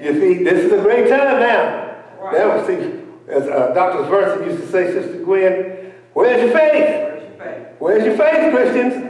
Yes. 0.00 0.14
You 0.14 0.20
see, 0.20 0.42
this 0.44 0.64
is 0.64 0.72
a 0.72 0.82
great 0.82 1.08
time 1.08 1.40
now. 1.40 1.96
Right. 2.18 2.32
Now, 2.38 2.66
see, 2.66 2.99
as 3.30 3.46
uh, 3.48 3.72
Dr. 3.74 4.04
Verson 4.10 4.46
used 4.46 4.60
to 4.62 4.68
say, 4.70 4.92
Sister 4.92 5.22
Gwen, 5.24 5.92
where's 6.14 6.42
your 6.42 6.52
faith? 6.52 6.82
Where's 6.82 7.22
your 7.22 7.38
faith? 7.38 7.66
Where's 7.78 8.04
your 8.04 8.16
faith, 8.16 8.54
Christians? 8.54 9.06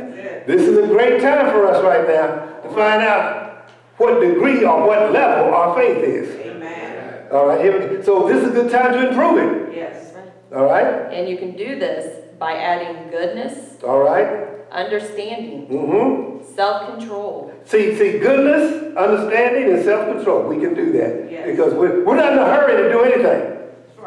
This 0.47 0.63
is 0.63 0.79
a 0.79 0.87
great 0.87 1.21
time 1.21 1.51
for 1.53 1.67
us 1.67 1.83
right 1.85 2.07
now 2.09 2.61
to 2.63 2.69
find 2.75 3.03
out 3.03 3.69
what 3.99 4.21
degree 4.21 4.65
or 4.65 4.87
what 4.87 5.13
level 5.13 5.55
our 5.55 5.75
faith 5.77 5.99
is. 5.99 6.35
Amen. 6.47 7.27
All 7.33 7.47
right, 7.47 8.05
so 8.05 8.27
this 8.29 8.43
is 8.43 8.51
a 8.51 8.53
good 8.53 8.71
time 8.73 8.93
to 8.95 9.09
improve 9.09 9.39
it. 9.69 9.77
Yes. 9.77 10.15
All 10.55 10.65
right, 10.65 11.13
And 11.13 11.29
you 11.29 11.37
can 11.39 11.57
do 11.57 11.79
this 11.79 12.25
by 12.39 12.55
adding 12.55 13.11
goodness, 13.11 13.77
all 13.85 14.01
right. 14.01 14.49
understanding, 14.73 15.67
Mm-hmm. 15.69 16.55
self 16.55 16.99
control, 16.99 17.53
See, 17.65 17.95
see, 17.97 18.19
goodness, 18.19 18.97
understanding, 18.97 19.73
and 19.75 19.85
self-control. 19.85 20.49
We 20.49 20.59
can 20.59 20.75
do 20.75 20.91
that 20.93 21.31
Yes. 21.31 21.47
because 21.47 21.75
we're, 21.75 22.03
we're 22.05 22.17
not 22.17 22.33
in 22.33 22.39
a 22.39 22.47
hurry 22.47 22.83
to 22.83 22.91
do 22.91 23.03
anything. 23.05 23.59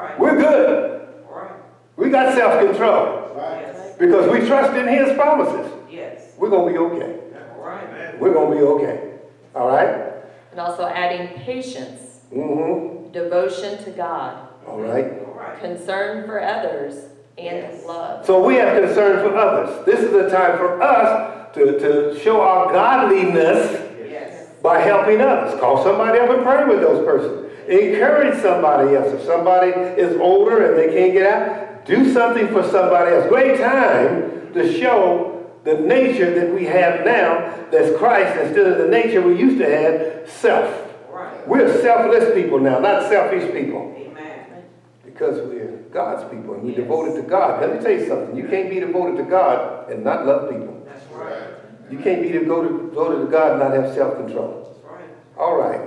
That's 0.07 0.19
right. 0.19 0.19
We're 0.19 0.37
good. 0.37 1.07
All 1.29 1.35
right. 1.39 1.51
We 1.95 2.09
got 2.09 2.35
self-control 2.35 3.35
Yes. 3.37 3.95
because 3.97 4.29
we 4.31 4.45
trust 4.45 4.73
in 4.75 4.87
His 4.87 5.15
promises. 5.17 5.71
Yes. 5.89 6.33
We're 6.37 6.49
gonna 6.49 6.71
be 6.71 6.77
okay. 6.77 7.19
All 7.57 7.63
right. 7.65 8.19
We're 8.19 8.33
gonna 8.33 8.55
be 8.55 8.61
okay. 8.61 9.11
All 9.55 9.67
right. 9.67 10.09
and 10.51 10.59
also 10.59 10.85
adding 10.85 11.27
patience, 11.39 12.19
Mm-hmm. 12.31 13.11
devotion 13.11 13.83
to 13.85 13.91
God, 13.91 14.47
All 14.67 14.79
right. 14.79 15.05
All 15.27 15.33
right. 15.35 15.59
concern 15.59 16.25
for 16.27 16.41
others, 16.43 16.95
and 17.37 17.57
Yes. 17.57 17.85
love. 17.85 18.25
So 18.25 18.43
we 18.43 18.55
have 18.55 18.79
concern 18.83 19.19
for 19.27 19.35
others. 19.35 19.83
This 19.85 19.99
is 19.99 20.11
the 20.11 20.29
time 20.29 20.57
for 20.57 20.79
us 20.81 21.53
to, 21.55 21.79
to 21.79 22.19
show 22.19 22.41
our 22.41 22.71
godliness 22.73 23.79
Yes. 24.09 24.47
by 24.61 24.79
helping 24.79 25.21
others. 25.21 25.59
Call 25.59 25.83
somebody 25.83 26.19
up 26.19 26.29
and 26.29 26.43
pray 26.43 26.65
with 26.65 26.81
those 26.81 27.03
persons. 27.05 27.51
Encourage 27.67 28.41
somebody 28.41 28.95
else. 28.95 29.13
If 29.13 29.23
somebody 29.23 29.71
is 29.71 30.17
older 30.19 30.71
and 30.71 30.77
they 30.77 30.93
can't 30.95 31.13
get 31.13 31.25
out, 31.25 31.85
do 31.85 32.11
something 32.13 32.47
for 32.49 32.63
somebody 32.69 33.11
else. 33.15 33.27
Great 33.29 33.59
time 33.59 34.51
to 34.53 34.79
show 34.79 35.29
the 35.63 35.75
nature 35.75 36.33
that 36.33 36.53
we 36.53 36.65
have 36.65 37.05
now 37.05 37.55
that's 37.71 37.97
Christ 37.97 38.37
instead 38.39 38.67
of 38.67 38.77
the 38.79 38.87
nature 38.87 39.21
we 39.21 39.37
used 39.39 39.57
to 39.59 39.69
have, 39.69 40.29
self. 40.29 40.93
Right. 41.09 41.47
We're 41.47 41.81
selfless 41.81 42.33
people 42.33 42.59
now, 42.59 42.79
not 42.79 43.09
selfish 43.09 43.51
people. 43.53 43.95
Amen. 43.97 44.63
Because 45.05 45.39
we're 45.47 45.77
God's 45.91 46.23
people 46.33 46.55
and 46.55 46.63
we're 46.63 46.69
Yes. 46.71 46.79
devoted 46.79 47.15
to 47.15 47.21
God. 47.21 47.61
Let 47.61 47.75
me 47.75 47.79
tell 47.81 47.91
you 47.91 48.07
something. 48.07 48.35
You 48.35 48.47
can't 48.47 48.69
be 48.69 48.79
devoted 48.79 49.17
to 49.17 49.23
God 49.23 49.89
and 49.89 50.03
not 50.03 50.25
love 50.25 50.49
people. 50.49 50.85
That's 50.85 51.05
right. 51.13 51.43
You 51.89 51.99
can't 51.99 52.21
be 52.21 52.29
devoted, 52.29 52.89
devoted 52.89 53.25
to 53.25 53.31
God 53.31 53.51
and 53.51 53.59
not 53.59 53.73
have 53.73 53.93
self-control. 53.93 54.63
That's 54.67 54.91
right. 54.91 55.09
All 55.37 55.55
right. 55.55 55.79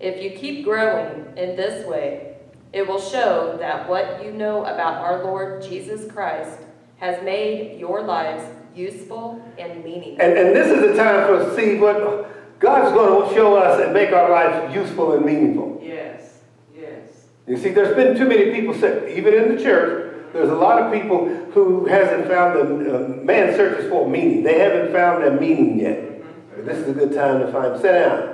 If 0.00 0.22
you 0.22 0.38
keep 0.38 0.64
growing 0.64 1.26
in 1.36 1.56
this 1.56 1.86
way, 1.86 2.36
it 2.72 2.86
will 2.86 3.00
show 3.00 3.56
that 3.58 3.88
what 3.88 4.24
you 4.24 4.32
know 4.32 4.64
about 4.64 4.96
our 4.96 5.22
Lord 5.22 5.62
Jesus 5.62 6.10
Christ 6.10 6.58
has 6.98 7.22
made 7.22 7.78
your 7.78 8.02
lives 8.02 8.44
useful 8.74 9.40
and 9.58 9.84
meaningful. 9.84 10.24
And, 10.24 10.36
and 10.36 10.56
this 10.56 10.66
is 10.66 10.80
the 10.80 10.96
time 10.96 11.26
for 11.26 11.36
us 11.36 11.54
to 11.54 11.56
see 11.56 11.78
what 11.78 12.58
God's 12.58 12.92
going 12.92 13.28
to 13.28 13.34
show 13.34 13.56
us 13.56 13.80
and 13.80 13.92
make 13.92 14.12
our 14.12 14.30
lives 14.30 14.74
useful 14.74 15.12
and 15.12 15.24
meaningful. 15.24 15.80
Yes. 15.82 16.40
Yes. 16.74 17.26
You 17.46 17.56
see, 17.56 17.70
there's 17.70 17.94
been 17.94 18.16
too 18.16 18.28
many 18.28 18.50
people, 18.52 18.74
say, 18.74 19.16
even 19.16 19.34
in 19.34 19.56
the 19.56 19.62
church, 19.62 20.12
there's 20.32 20.50
a 20.50 20.54
lot 20.54 20.82
of 20.82 20.92
people 20.92 21.28
who 21.52 21.86
hasn't 21.86 22.26
found 22.26 22.58
the, 22.58 22.96
uh, 22.96 23.08
man 23.22 23.54
searches 23.54 23.88
for 23.88 24.08
meaning. 24.08 24.42
They 24.42 24.58
haven't 24.58 24.92
found 24.92 25.22
their 25.22 25.38
meaning 25.38 25.78
yet. 25.78 26.22
But 26.56 26.64
this 26.64 26.78
is 26.78 26.88
a 26.88 26.92
good 26.92 27.14
time 27.14 27.40
to 27.40 27.52
find, 27.52 27.80
sit 27.80 27.92
down 27.92 28.28
All 28.28 28.33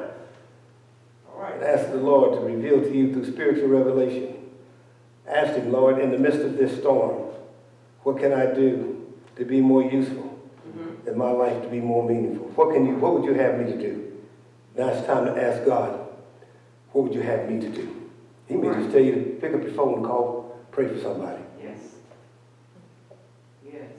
and 1.61 1.68
ask 1.68 1.90
the 1.90 1.99
Lord 1.99 2.33
to 2.35 2.40
reveal 2.40 2.81
to 2.81 2.94
you 2.94 3.12
through 3.12 3.31
spiritual 3.31 3.68
revelation. 3.68 4.35
Ask 5.29 5.55
him, 5.55 5.70
Lord, 5.70 5.99
in 5.99 6.11
the 6.11 6.18
midst 6.18 6.40
of 6.40 6.57
this 6.57 6.79
storm, 6.79 7.33
what 8.03 8.18
can 8.18 8.33
I 8.33 8.46
do 8.46 9.07
to 9.37 9.44
be 9.44 9.61
more 9.61 9.83
useful? 9.83 10.31
Mm-hmm. 10.70 11.09
in 11.09 11.18
my 11.18 11.31
life 11.31 11.62
to 11.62 11.68
be 11.68 11.81
more 11.81 12.09
meaningful? 12.09 12.46
What 12.55 12.73
can 12.73 12.87
you, 12.87 12.94
what 12.94 13.14
would 13.14 13.25
you 13.25 13.35
have 13.35 13.59
me 13.59 13.73
to 13.73 13.77
do? 13.77 14.12
Now 14.77 14.88
it's 14.88 15.05
time 15.05 15.25
to 15.25 15.42
ask 15.42 15.64
God, 15.64 16.07
what 16.92 17.05
would 17.05 17.14
you 17.14 17.23
have 17.23 17.51
me 17.51 17.61
to 17.61 17.68
do? 17.68 18.09
He 18.46 18.55
may 18.55 18.73
just 18.75 18.92
tell 18.92 19.01
you 19.01 19.14
to 19.14 19.20
pick 19.40 19.53
up 19.55 19.62
your 19.62 19.73
phone 19.73 19.94
and 19.94 20.05
call, 20.05 20.61
pray 20.70 20.87
for 20.87 21.01
somebody. 21.01 21.42
Yes. 21.61 21.79
Yes. 23.64 23.90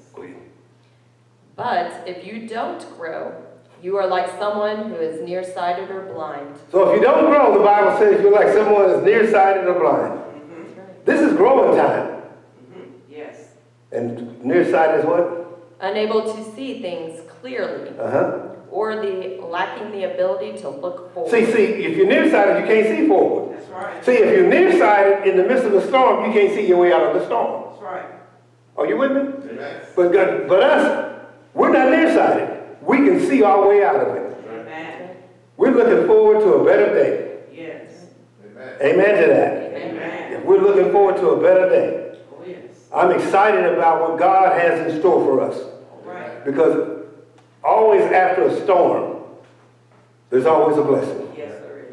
But 1.56 2.08
if 2.08 2.26
you 2.26 2.48
don't 2.48 2.80
grow, 2.98 3.44
you 3.82 3.98
are 3.98 4.08
like 4.08 4.30
someone 4.40 4.90
who 4.90 4.96
is 4.96 5.22
nearsighted 5.28 5.90
or 5.90 6.02
blind. 6.14 6.56
So 6.72 6.90
if 6.92 6.96
you 6.98 7.02
don't 7.02 7.26
grow, 7.30 7.58
the 7.58 7.64
Bible 7.64 7.98
says 7.98 8.22
you're 8.22 8.32
like 8.32 8.54
someone 8.54 8.88
that's 8.90 9.04
nearsighted 9.06 9.66
or 9.66 9.80
blind. 9.80 10.14
Mm-hmm. 10.20 10.82
This 11.06 11.22
is 11.22 11.34
growing 11.36 11.76
time. 11.78 12.22
Mm-hmm. 12.72 12.84
Yes. 13.10 13.48
And 13.92 14.44
nearsighted 14.44 15.00
is 15.02 15.06
what? 15.06 15.48
Unable 15.80 16.22
to 16.34 16.56
see 16.56 16.82
things 16.82 17.20
clearly, 17.42 17.90
Uh-huh. 17.98 18.50
or 18.70 18.96
the 18.98 19.40
lacking 19.42 19.92
the 19.92 20.04
ability 20.14 20.60
to 20.62 20.70
look 20.70 21.12
forward. 21.14 21.32
See, 21.32 21.46
see, 21.46 21.64
if 21.86 21.98
you're 21.98 22.06
nearsighted, 22.08 22.62
you 22.62 22.68
can't 22.72 22.88
see 22.88 23.08
forward. 23.08 23.58
That's 23.58 23.70
right. 23.70 24.06
See, 24.06 24.14
if 24.14 24.38
you're 24.38 24.48
nearsighted 24.48 25.28
in 25.28 25.38
the 25.38 25.44
midst 25.44 25.66
of 25.66 25.74
a 25.74 25.82
storm, 25.88 26.26
you 26.28 26.32
can't 26.32 26.54
see 26.54 26.68
your 26.68 26.78
way 26.78 26.94
out 26.94 27.02
of 27.04 27.20
the 27.20 27.26
storm. 27.26 27.72
That's 27.72 27.82
right. 27.82 28.06
Are 28.78 28.86
you 28.86 28.96
with 28.98 29.12
me? 29.12 29.56
Yes. 29.56 29.88
But, 29.96 30.14
God, 30.14 30.48
but 30.48 30.62
us, 30.64 31.26
we're 31.56 31.72
not 31.74 31.90
nearsighted. 31.90 32.51
We 32.82 32.98
can 32.98 33.20
see 33.28 33.44
our 33.44 33.68
way 33.68 33.84
out 33.84 33.96
of 33.96 34.16
it. 34.16 34.38
Amen. 34.50 35.18
We're 35.58 35.72
looking 35.72 36.08
forward 36.08 36.40
to 36.42 36.54
a 36.54 36.66
better 36.66 36.94
day. 36.94 37.44
Yes. 37.54 37.92
Amen 38.82 39.22
to 39.22 39.28
that. 39.28 39.74
Amen. 39.74 40.46
We're 40.46 40.62
looking 40.62 40.92
forward 40.92 41.18
to 41.18 41.30
a 41.30 41.42
better 41.42 41.70
day. 41.70 42.18
Oh, 42.32 42.44
yes. 42.46 42.88
I'm 42.94 43.12
excited 43.12 43.66
about 43.66 44.02
what 44.02 44.20
God 44.20 44.60
has 44.60 44.92
in 44.92 45.00
store 45.00 45.24
for 45.24 45.42
us. 45.42 45.58
All 45.58 46.02
right. 46.06 46.44
Because 46.44 47.06
always 47.64 48.02
after 48.12 48.48
a 48.48 48.64
storm, 48.64 49.20
there's 50.32 50.46
always 50.46 50.78
a 50.78 50.82
blessing. 50.82 51.32
Yes, 51.38 51.62
there 51.62 51.86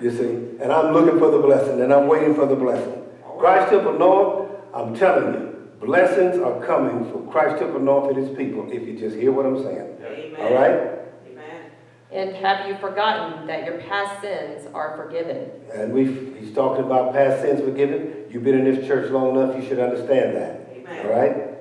is. 0.00 0.02
You 0.02 0.10
see? 0.10 0.62
And 0.62 0.72
I'm 0.72 0.92
looking 0.92 1.18
for 1.18 1.30
the 1.30 1.38
blessing, 1.38 1.80
and 1.80 1.92
I'm 1.92 2.08
waiting 2.08 2.34
for 2.34 2.46
the 2.46 2.56
blessing. 2.56 3.02
Christ 3.38 3.70
Temple 3.70 3.98
North, 3.98 4.50
I'm 4.74 4.94
telling 4.94 5.34
you, 5.34 5.70
blessings 5.80 6.38
are 6.38 6.64
coming 6.64 7.10
for 7.10 7.30
Christ 7.30 7.58
Temple 7.58 7.80
North 7.80 8.10
and 8.10 8.26
his 8.26 8.36
people 8.36 8.70
if 8.70 8.86
you 8.86 8.98
just 8.98 9.16
hear 9.16 9.32
what 9.32 9.46
I'm 9.46 9.62
saying. 9.62 9.95
Amen. 10.38 10.52
All 10.52 10.58
right? 10.58 10.98
Amen. 11.30 11.70
And 12.12 12.36
have 12.36 12.68
you 12.68 12.76
forgotten 12.76 13.46
that 13.46 13.64
your 13.64 13.78
past 13.82 14.20
sins 14.20 14.66
are 14.74 14.96
forgiven? 14.96 15.50
And 15.74 15.92
we've, 15.92 16.36
he's 16.38 16.54
talking 16.54 16.84
about 16.84 17.12
past 17.12 17.42
sins 17.42 17.60
forgiven. 17.60 18.24
You've 18.30 18.44
been 18.44 18.58
in 18.58 18.64
this 18.64 18.86
church 18.86 19.10
long 19.10 19.36
enough, 19.36 19.56
you 19.60 19.66
should 19.66 19.78
understand 19.78 20.36
that. 20.36 20.68
Amen. 20.72 21.06
All 21.06 21.12
right? 21.12 21.58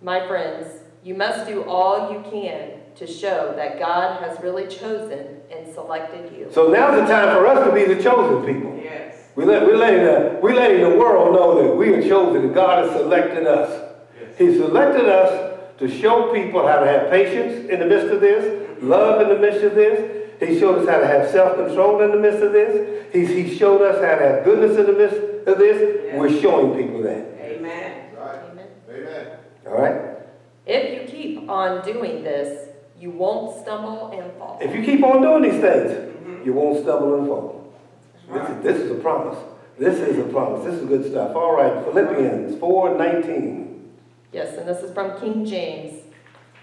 My 0.00 0.26
friends, 0.26 0.66
you 1.04 1.14
must 1.14 1.46
do 1.46 1.62
all 1.64 2.12
you 2.12 2.22
can 2.30 2.80
to 2.96 3.06
show 3.06 3.54
that 3.56 3.78
God 3.78 4.22
has 4.22 4.38
really 4.42 4.66
chosen 4.66 5.40
and 5.50 5.72
selected 5.72 6.36
you. 6.36 6.48
So 6.52 6.68
now's 6.68 7.00
the 7.00 7.06
time 7.06 7.34
for 7.36 7.46
us 7.46 7.66
to 7.66 7.72
be 7.72 7.92
the 7.92 8.02
chosen 8.02 8.44
people. 8.44 8.78
Yes. 8.82 9.16
We 9.34 9.44
let, 9.44 9.62
we're, 9.62 9.76
letting 9.76 10.04
the, 10.04 10.38
we're 10.42 10.54
letting 10.54 10.82
the 10.82 10.90
world 10.90 11.34
know 11.34 11.62
that 11.62 11.74
we 11.74 11.94
are 11.94 12.02
chosen, 12.02 12.42
that 12.42 12.54
God 12.54 12.84
has 12.84 13.00
selected 13.00 13.46
us. 13.46 13.94
He 14.36 14.56
selected 14.56 15.08
us 15.08 15.51
to 15.78 15.88
show 15.88 16.32
people 16.32 16.66
how 16.66 16.80
to 16.80 16.86
have 16.86 17.10
patience 17.10 17.68
in 17.68 17.80
the 17.80 17.86
midst 17.86 18.12
of 18.12 18.20
this, 18.20 18.82
love 18.82 19.20
in 19.22 19.28
the 19.28 19.38
midst 19.38 19.64
of 19.64 19.74
this. 19.74 20.18
He 20.40 20.58
showed 20.58 20.80
us 20.80 20.88
how 20.88 20.98
to 20.98 21.06
have 21.06 21.30
self-control 21.30 22.02
in 22.02 22.10
the 22.10 22.16
midst 22.16 22.42
of 22.42 22.52
this. 22.52 23.12
He's, 23.12 23.28
he 23.28 23.56
showed 23.56 23.82
us 23.82 24.02
how 24.02 24.16
to 24.16 24.28
have 24.28 24.44
goodness 24.44 24.76
in 24.76 24.86
the 24.86 24.92
midst 24.92 25.32
of 25.46 25.58
this, 25.58 26.14
we're 26.14 26.40
showing 26.40 26.76
people 26.76 27.02
that. 27.02 27.26
Amen. 27.40 28.14
Right. 28.16 28.38
Amen. 28.50 28.66
Amen. 28.90 29.38
All 29.66 29.72
right? 29.72 30.18
If 30.66 31.00
you 31.00 31.08
keep 31.08 31.48
on 31.48 31.84
doing 31.84 32.22
this, 32.22 32.68
you 32.98 33.10
won't 33.10 33.60
stumble 33.62 34.10
and 34.12 34.32
fall. 34.38 34.58
If 34.60 34.74
you 34.74 34.82
keep 34.82 35.02
on 35.02 35.22
doing 35.22 35.42
these 35.42 35.60
things, 35.60 35.90
mm-hmm. 35.90 36.46
you 36.46 36.52
won't 36.52 36.82
stumble 36.82 37.18
and 37.18 37.26
fall. 37.26 37.74
This 38.32 38.48
is, 38.48 38.62
this 38.62 38.76
is 38.78 38.90
a 38.92 38.94
promise. 38.94 39.38
This 39.78 39.98
is 39.98 40.18
a 40.18 40.24
promise. 40.24 40.64
This 40.64 40.74
is 40.74 40.88
good 40.88 41.10
stuff. 41.10 41.34
All 41.34 41.56
right, 41.56 41.84
Philippians 41.84 42.58
4 42.60 42.98
19. 42.98 43.71
Yes, 44.32 44.56
and 44.56 44.66
this 44.66 44.82
is 44.82 44.92
from 44.94 45.20
King 45.20 45.44
James. 45.44 46.00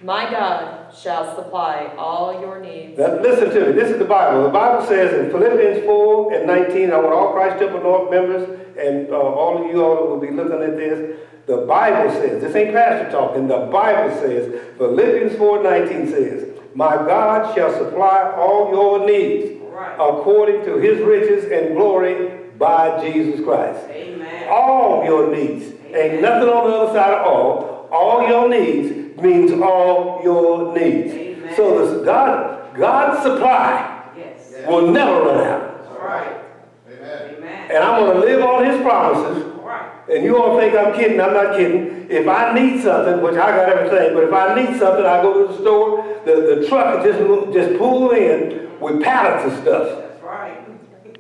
My 0.02 0.30
God 0.32 0.94
shall 0.96 1.36
supply 1.36 1.94
all 1.98 2.40
your 2.42 2.60
needs. 2.60 2.98
Now, 2.98 3.20
listen 3.20 3.50
to 3.50 3.68
me. 3.68 3.72
This 3.74 3.92
is 3.92 4.00
the 4.00 4.06
Bible. 4.06 4.44
The 4.44 4.50
Bible 4.50 4.86
says 4.88 5.14
in 5.14 5.30
Philippians 5.30 5.86
4 5.86 6.34
and 6.34 6.48
19, 6.48 6.92
I 6.92 6.98
want 6.98 7.14
all 7.14 7.34
Christ 7.34 7.60
Temple 7.60 7.82
North 7.82 8.10
members 8.10 8.48
and 8.78 9.10
uh, 9.10 9.18
all 9.18 9.64
of 9.64 9.70
you 9.70 9.84
all 9.84 9.96
that 9.96 10.06
will 10.06 10.20
be 10.20 10.32
looking 10.32 10.62
at 10.64 10.78
this. 10.78 11.20
The 11.48 11.58
Bible 11.66 12.12
says, 12.14 12.42
this 12.42 12.56
ain't 12.56 12.74
pastor 12.74 13.12
talking, 13.12 13.48
the 13.48 13.68
Bible 13.72 14.16
says, 14.22 14.78
Philippians 14.78 15.36
4 15.38 15.64
19 15.64 16.08
says, 16.10 16.60
My 16.76 16.96
God 16.96 17.54
shall 17.56 17.74
supply 17.74 18.32
all 18.38 18.72
your 18.72 19.06
needs 19.06 19.60
Right. 19.62 19.96
according 19.96 20.66
to 20.66 20.78
his 20.78 21.00
riches 21.00 21.46
and 21.52 21.76
glory 21.76 22.38
by 22.58 23.02
Jesus 23.02 23.44
Christ. 23.44 23.86
Amen. 23.90 24.48
All 24.50 25.04
your 25.06 25.34
needs. 25.34 25.74
Ain't 25.96 26.22
nothing 26.22 26.50
on 26.50 26.70
the 26.70 26.76
other 26.78 26.94
side 26.94 27.14
of 27.14 27.26
all. 27.26 27.90
All 27.92 28.28
your 28.28 28.48
needs 28.50 29.20
means 29.22 29.52
all 29.62 30.22
your 30.24 30.74
needs. 30.78 31.14
Amen. 31.14 31.56
So 31.56 31.96
this 31.96 32.06
God, 32.06 32.76
God's 32.76 33.24
supply 33.24 34.12
Yes. 34.16 34.68
will 34.68 34.92
never 34.92 35.22
run 35.22 35.48
out. 35.48 35.84
That's 35.84 36.02
right. 36.02 36.42
Amen. 36.88 37.36
Amen. 37.38 37.72
And 37.72 37.84
I'm 37.84 38.04
going 38.04 38.22
to 38.22 38.26
live 38.26 38.44
on 38.44 38.66
his 38.66 38.82
promises. 38.82 39.44
Right. 39.56 39.92
And 40.12 40.24
you 40.24 40.38
all 40.42 40.58
think 40.60 40.76
I'm 40.76 40.94
kidding. 40.94 41.20
I'm 41.20 41.34
not 41.34 41.58
kidding. 41.58 42.08
If 42.10 42.28
I 42.28 42.54
need 42.54 42.82
something, 42.82 43.22
which 43.22 43.36
I 43.36 43.52
got 43.52 43.70
everything, 43.70 44.14
but 44.16 44.24
if 44.24 44.34
I 44.34 44.56
need 44.56 44.80
something, 44.80 45.06
I 45.06 45.22
go 45.22 45.48
to 45.48 45.54
the 45.54 45.60
store. 45.60 46.22
The, 46.26 46.56
the 46.62 46.68
truck 46.68 47.04
just, 47.04 47.20
just 47.54 47.78
pull 47.78 48.12
in 48.12 48.80
with 48.80 49.02
pallets 49.04 49.54
of 49.54 49.62
stuff. 49.62 50.00
That's 50.00 50.24
right. 50.24 50.58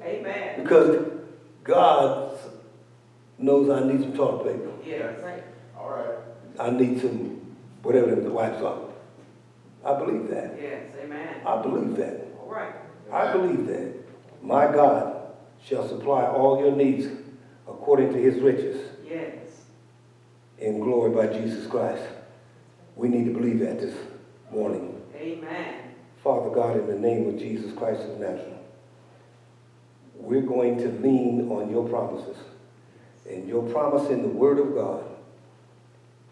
Amen. 0.03 0.63
Because 0.63 1.11
God 1.63 2.38
knows 3.39 3.69
I 3.69 3.87
need 3.87 4.01
some 4.01 4.13
toilet 4.13 4.43
paper. 4.45 4.71
Yeah. 4.85 5.05
Right. 5.25 5.43
All 5.77 5.89
right. 5.89 6.15
I 6.59 6.69
need 6.71 6.99
some, 7.01 7.55
whatever 7.81 8.15
the 8.15 8.29
wipes 8.29 8.61
are. 8.61 8.79
I 9.85 9.97
believe 9.97 10.29
that. 10.29 10.57
Yes. 10.61 10.83
Amen. 11.03 11.41
I 11.45 11.61
believe 11.61 11.95
that. 11.97 12.27
All 12.41 12.49
right. 12.51 12.73
I 13.11 13.31
believe 13.31 13.65
that. 13.67 13.93
My 14.41 14.65
God 14.65 15.15
shall 15.65 15.87
supply 15.87 16.25
all 16.25 16.59
your 16.59 16.75
needs 16.75 17.07
according 17.67 18.13
to 18.13 18.19
his 18.19 18.41
riches 18.41 18.81
Yes. 19.07 19.37
in 20.57 20.79
glory 20.79 21.11
by 21.11 21.33
Jesus 21.39 21.65
Christ. 21.67 22.03
We 22.95 23.07
need 23.07 23.25
to 23.25 23.31
believe 23.31 23.59
that 23.59 23.79
this 23.79 23.95
morning. 24.51 25.01
Amen. 25.15 25.75
Father 26.23 26.49
God, 26.49 26.75
in 26.77 26.87
the 26.87 26.95
name 26.99 27.29
of 27.29 27.37
Jesus 27.39 27.71
Christ 27.77 28.01
of 28.01 28.19
Nazareth, 28.19 28.45
we're 30.15 30.41
going 30.41 30.77
to 30.77 30.89
lean 31.01 31.49
on 31.49 31.69
your 31.71 31.87
promises. 31.87 32.35
And 33.29 33.47
your 33.47 33.63
promise 33.69 34.09
in 34.09 34.23
the 34.23 34.27
Word 34.27 34.59
of 34.59 34.73
God 34.73 35.05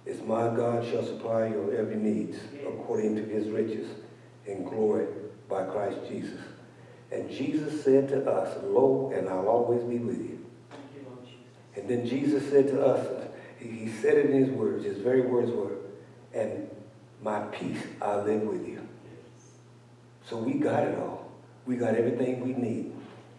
is, 0.06 0.22
My 0.22 0.48
God 0.48 0.86
shall 0.90 1.06
supply 1.06 1.48
your 1.48 1.76
every 1.76 1.96
needs 1.96 2.38
according 2.68 3.16
to 3.16 3.24
his 3.24 3.48
riches 3.50 3.88
in 4.46 4.64
glory 4.64 5.08
by 5.48 5.64
Christ 5.64 6.00
Jesus. 6.08 6.40
And 7.12 7.30
Jesus 7.30 7.84
said 7.84 8.10
to 8.10 8.30
us, 8.30 8.58
Lo, 8.64 9.12
and 9.16 9.30
I'll 9.30 9.48
always 9.48 9.84
be 9.84 9.98
with 9.98 10.18
you. 10.18 10.46
And 11.76 11.88
then 11.88 12.08
Jesus 12.08 12.50
said 12.50 12.68
to 12.70 12.84
us, 12.84 13.28
he 13.60 13.90
said 14.02 14.18
it 14.18 14.30
in 14.30 14.46
his 14.46 14.50
words, 14.50 14.84
his 14.84 14.98
very 14.98 15.22
words 15.22 15.52
were, 15.52 15.78
and 16.34 16.70
my 17.22 17.42
peace 17.46 17.82
I 18.02 18.18
live 18.18 18.42
with 18.42 18.68
you. 18.68 18.88
So 20.26 20.38
we 20.38 20.54
got 20.54 20.84
it 20.84 20.98
all. 20.98 21.32
We 21.66 21.76
got 21.78 21.96
everything 21.96 22.40
we 22.42 22.54
need. 22.54 22.94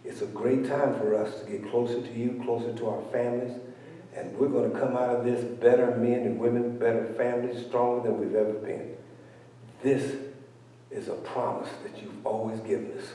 It's 0.09 0.23
a 0.23 0.25
great 0.25 0.67
time 0.67 0.95
for 0.95 1.13
us 1.13 1.39
to 1.39 1.45
get 1.51 1.69
closer 1.69 2.01
to 2.01 2.13
you, 2.13 2.41
closer 2.43 2.73
to 2.73 2.89
our 2.89 3.01
families. 3.11 3.55
And 4.15 4.35
we're 4.35 4.47
going 4.47 4.71
to 4.71 4.79
come 4.79 4.97
out 4.97 5.15
of 5.15 5.23
this 5.23 5.43
better 5.43 5.95
men 5.97 6.21
and 6.21 6.39
women, 6.39 6.79
better 6.79 7.13
families, 7.15 7.63
stronger 7.67 8.09
than 8.09 8.19
we've 8.19 8.33
ever 8.33 8.53
been. 8.53 8.97
This 9.83 10.15
is 10.89 11.09
a 11.09 11.13
promise 11.13 11.69
that 11.83 12.01
you've 12.01 12.25
always 12.25 12.59
given 12.61 12.91
us. 12.97 13.05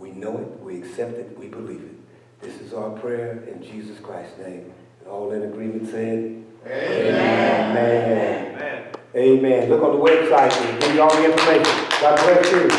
We 0.00 0.10
know 0.10 0.36
it, 0.38 0.60
we 0.60 0.78
accept 0.78 1.12
it, 1.12 1.38
we 1.38 1.46
believe 1.46 1.82
it. 1.82 2.42
This 2.42 2.60
is 2.60 2.72
our 2.74 2.90
prayer 2.98 3.44
in 3.44 3.62
Jesus 3.62 4.00
Christ's 4.00 4.36
name. 4.38 4.72
And 4.98 5.08
all 5.08 5.30
in 5.30 5.44
agreement 5.44 5.88
said, 5.88 6.44
Amen. 6.66 7.76
Amen. 7.76 8.94
Amen. 9.14 9.70
Look 9.70 9.82
on 9.84 9.96
the 9.96 10.04
website 10.04 10.52
and 10.60 10.80
give 10.80 10.94
you 10.96 11.02
all 11.02 11.14
the 11.14 11.30
information. 11.30 11.86
God 12.00 12.16
bless 12.16 12.50
you. 12.50 12.77